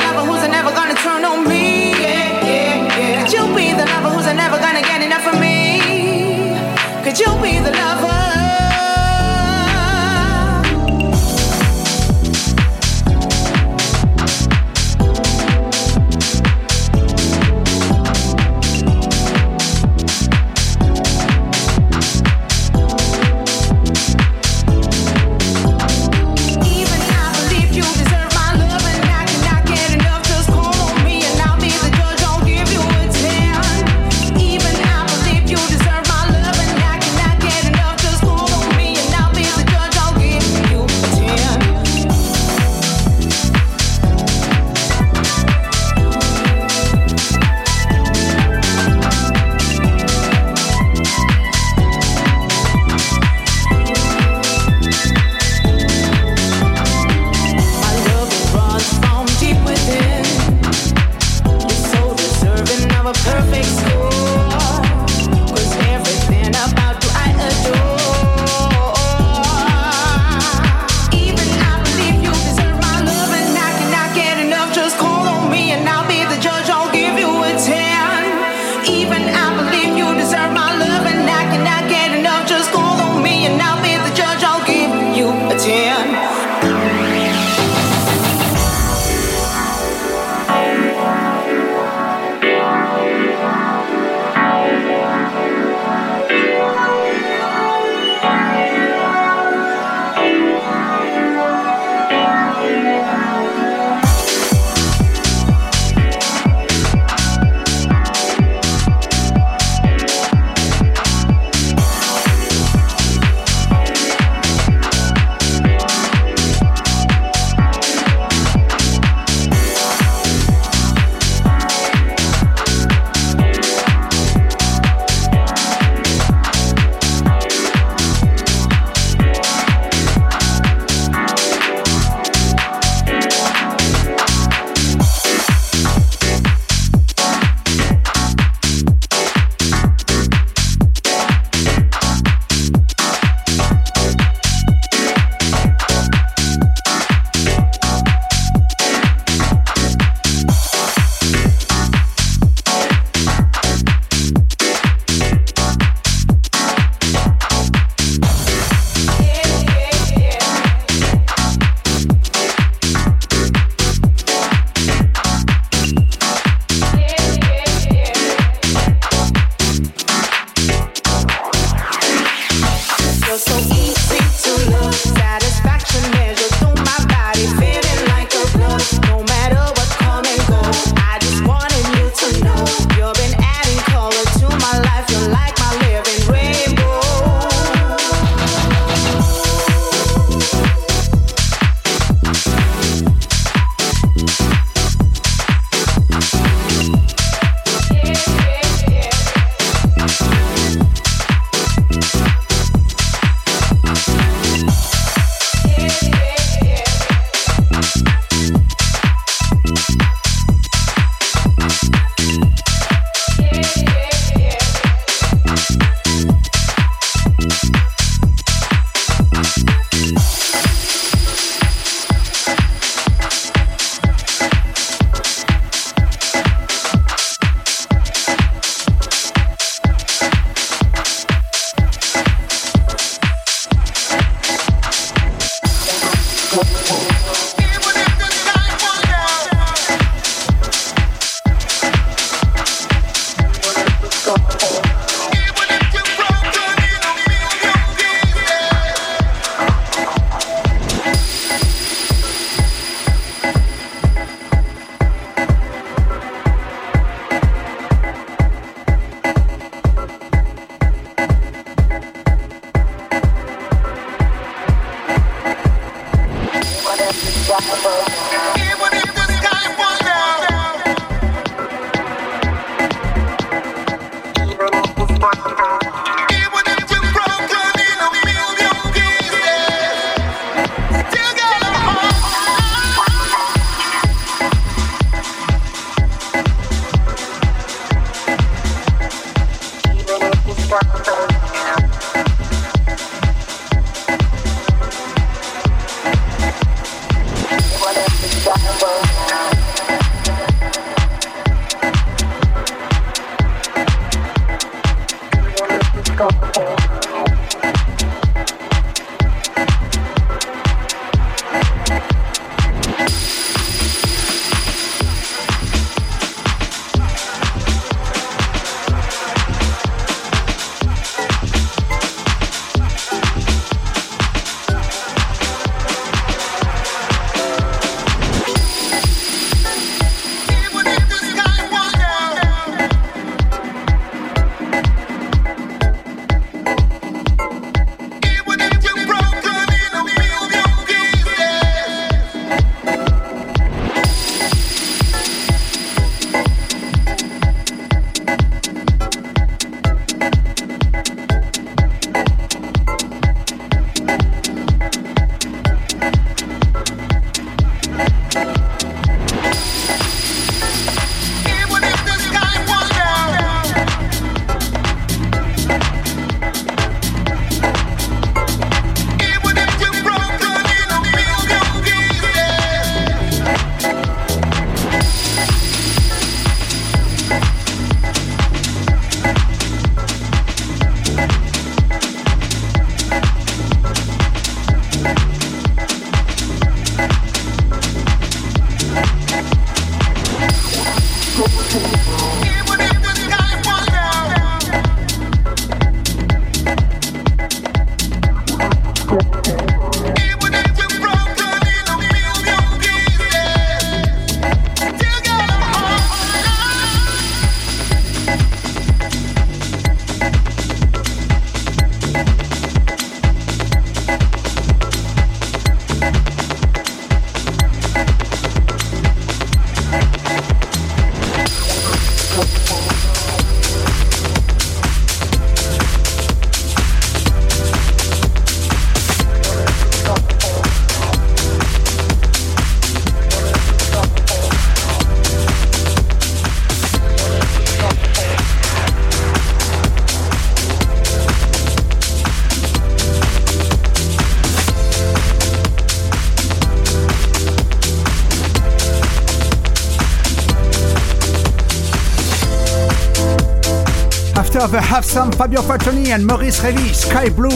After 454.67 454.81
the 454.81 454.83
Have 454.83 455.05
Some 455.05 455.31
Fabio 455.31 455.61
Faltoni 455.61 456.09
and 456.09 456.27
Maurice 456.27 456.59
Revy, 456.61 456.93
Sky 456.93 457.29
Blue, 457.29 457.51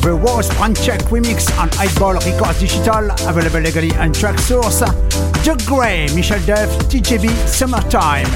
the 0.00 0.12
Rose 0.12 0.48
Check 0.84 1.00
remix 1.10 1.50
on 1.58 1.68
Eyeball 1.78 2.14
Records 2.14 2.60
Digital, 2.60 3.10
available 3.28 3.60
legally 3.60 3.90
on 3.96 4.12
Traxsource. 4.12 4.80
Doug 5.44 5.64
Gray, 5.64 6.06
Michel 6.14 6.38
Duff, 6.46 6.68
TJB, 6.88 7.28
Summertime. 7.48 8.26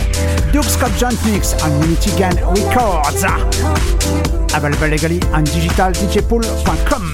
Doug 0.52 0.64
Scott 0.64 0.92
Joint 0.98 1.24
Mix 1.24 1.52
on 1.62 1.70
Unity 1.82 2.10
Records. 2.18 3.22
Available 4.54 4.88
legally 4.88 5.22
on 5.32 5.44
digitaldjpool.com. 5.44 6.60
Thank 6.64 7.09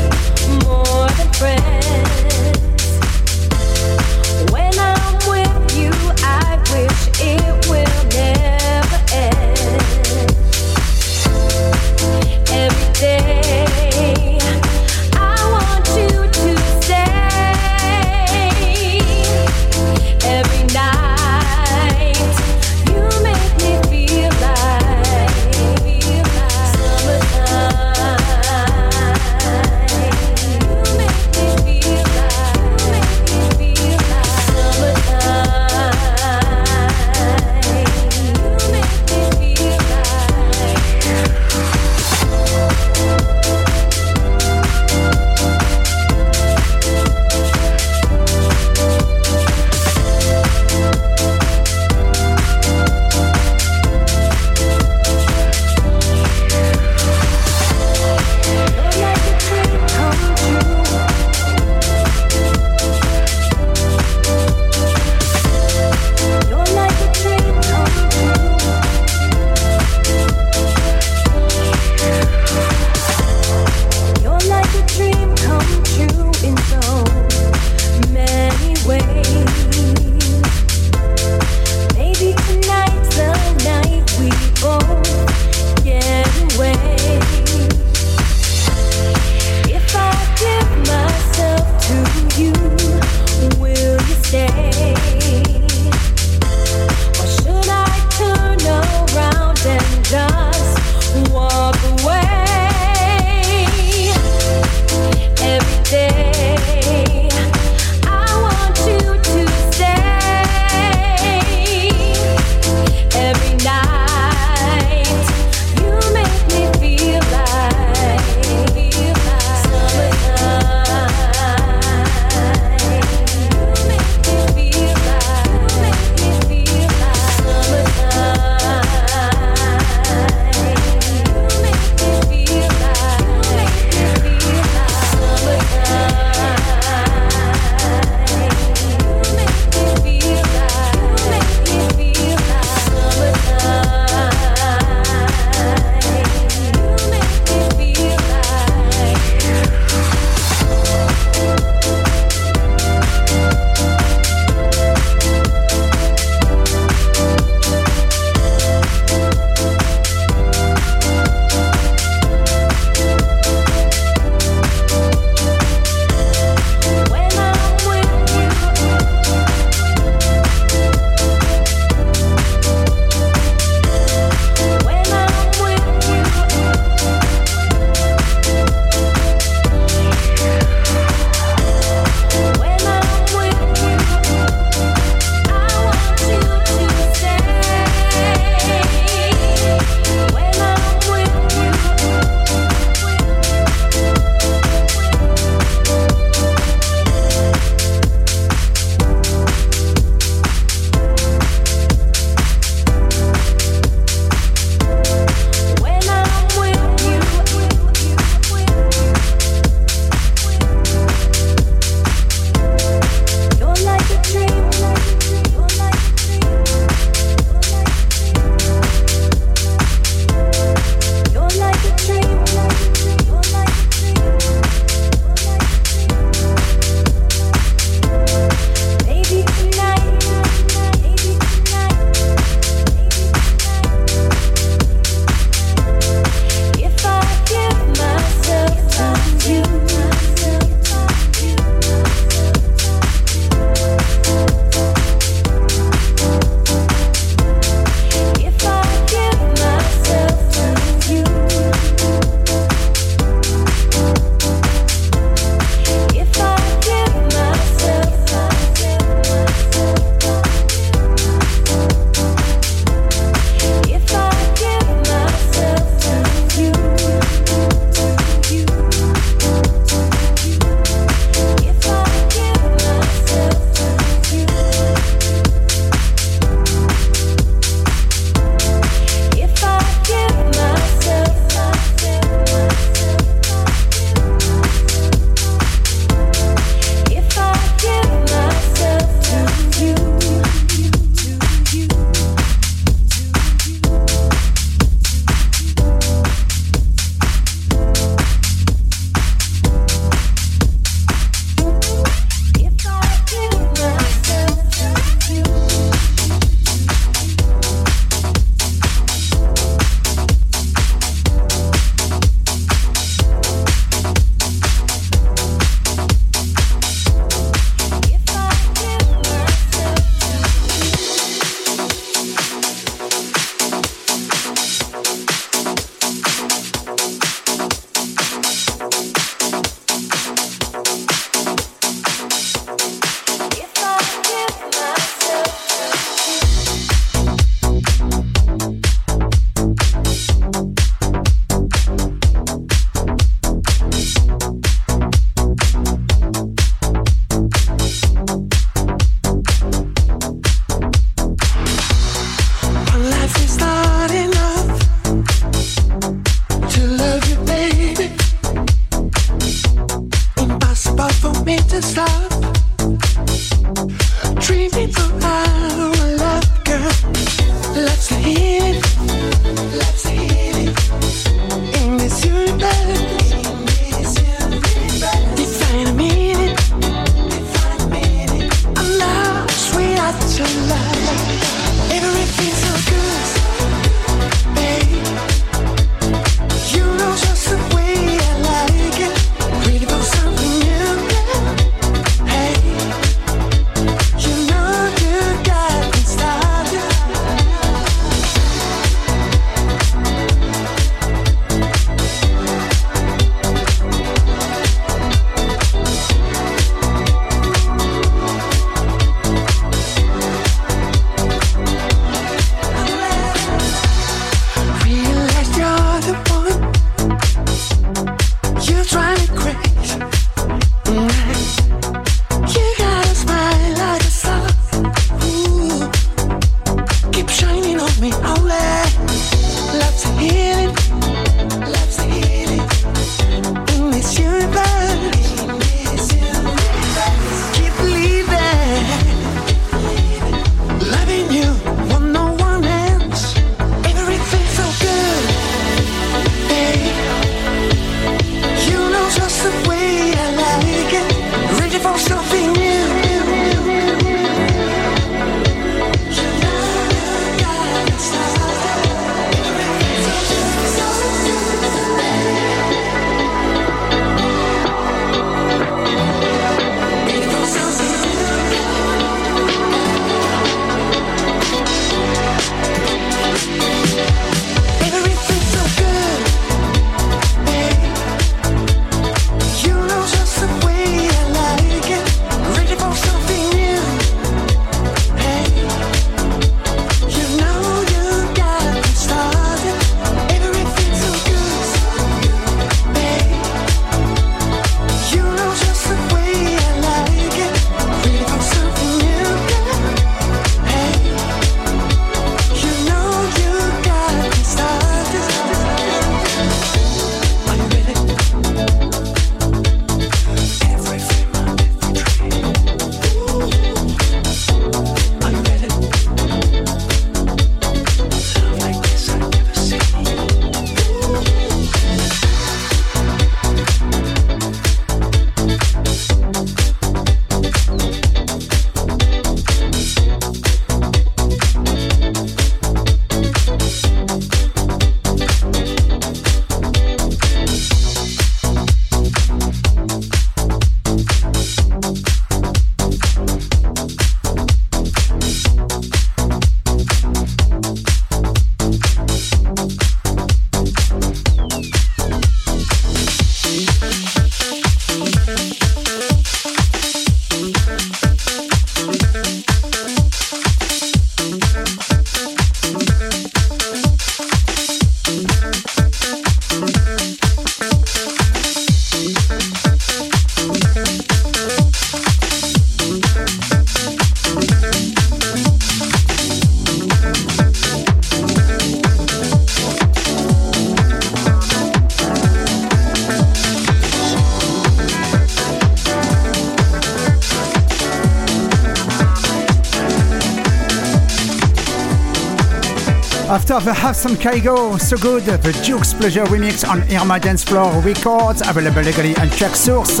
The 593.60 593.74
Have 593.74 593.94
Some 593.94 594.16
Kaigo, 594.16 594.80
So 594.80 594.96
Good, 594.96 595.24
the 595.24 595.52
Duke's 595.62 595.92
Pleasure 595.92 596.24
remix 596.24 596.66
on 596.66 596.80
Irma 596.90 597.20
Dance 597.20 597.44
Floor 597.44 597.70
Records, 597.82 598.40
available 598.40 598.80
legally 598.80 599.14
on 599.16 599.28
Traxsource. 599.28 600.00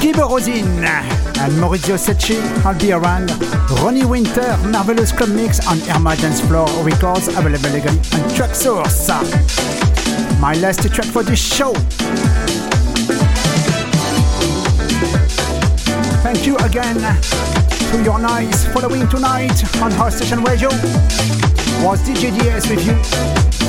Gibo 0.00 0.26
Rosin 0.30 0.64
and 0.82 1.52
Maurizio 1.60 1.98
Secchi, 1.98 2.40
I'll 2.64 2.76
be 2.80 2.92
around. 2.92 3.30
Ronnie 3.82 4.06
Winter, 4.06 4.56
Marvelous 4.68 5.12
Club 5.12 5.28
Mix 5.30 5.66
on 5.68 5.78
Irma 5.94 6.16
Dance 6.16 6.40
Floor 6.40 6.66
Records, 6.82 7.28
available 7.28 7.68
legally 7.68 7.98
on 7.98 8.24
Traxsource. 8.32 9.10
My 10.40 10.54
last 10.54 10.82
track 10.94 11.06
for 11.08 11.22
this 11.22 11.38
show. 11.38 11.74
Thank 16.24 16.46
you 16.46 16.56
again 16.56 16.96
to 17.92 18.02
your 18.02 18.18
nice 18.18 18.64
following 18.72 19.06
tonight 19.08 19.62
on 19.82 19.90
House 19.92 20.16
Station 20.16 20.42
Radio 20.42 20.70
was 21.84 22.00
DJ 22.02 22.36
DS 22.38 22.68
with 22.68 22.86
you 22.86 22.94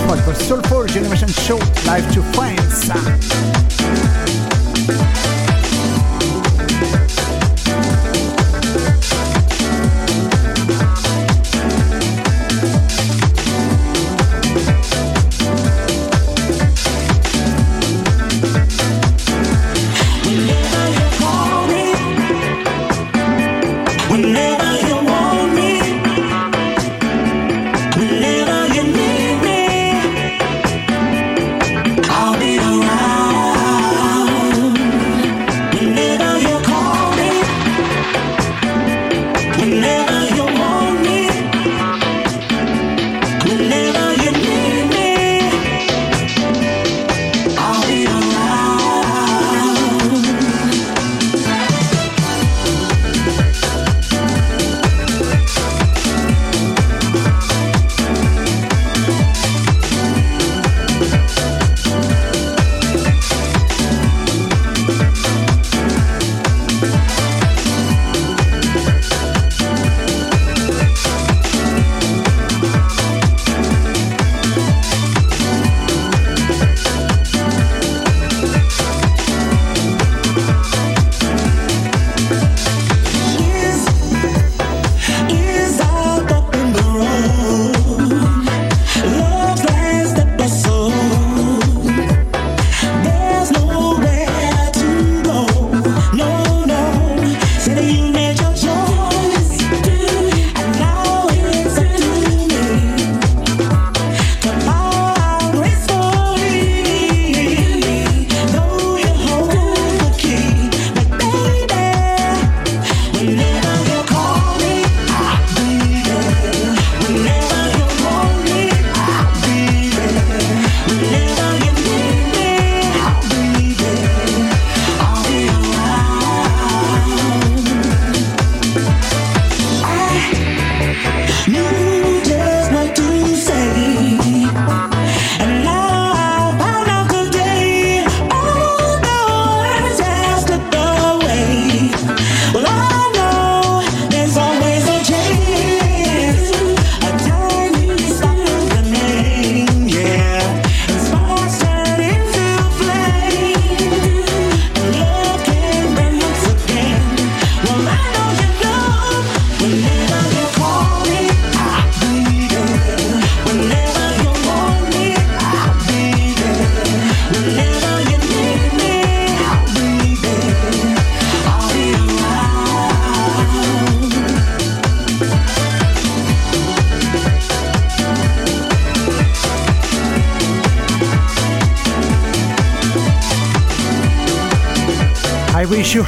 for 0.08 0.16
the 0.16 0.34
Soulful 0.34 0.86
Generation 0.86 1.28
Show 1.28 1.58
live 1.86 2.12
to 2.14 2.22
France. 2.34 3.67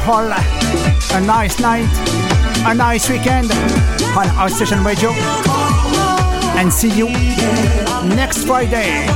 All 0.07 0.31
a 0.31 1.21
nice 1.21 1.59
night, 1.59 1.88
a 2.65 2.73
nice 2.73 3.09
weekend 3.09 3.51
on 4.15 4.27
our 4.38 4.49
station 4.49 4.84
radio, 4.84 5.09
and 6.57 6.71
see 6.71 6.91
you 6.91 7.09
next 8.15 8.45
Friday 8.45 9.07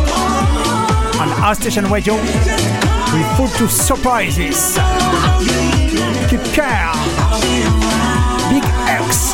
on 1.19 1.29
our 1.43 1.55
station 1.55 1.85
radio 1.85 2.15
with 2.15 3.37
full 3.37 3.47
to 3.59 3.67
surprises. 3.67 4.77
Keep 6.29 6.43
care. 6.53 6.91
Big 8.49 8.63
X. 8.87 9.33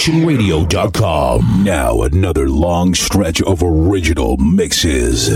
HouseStationRadio.com. 0.00 1.64
Now 1.64 2.00
another 2.00 2.48
long 2.48 2.94
stretch 2.94 3.42
of 3.42 3.62
original 3.62 4.38
mixes. 4.38 5.28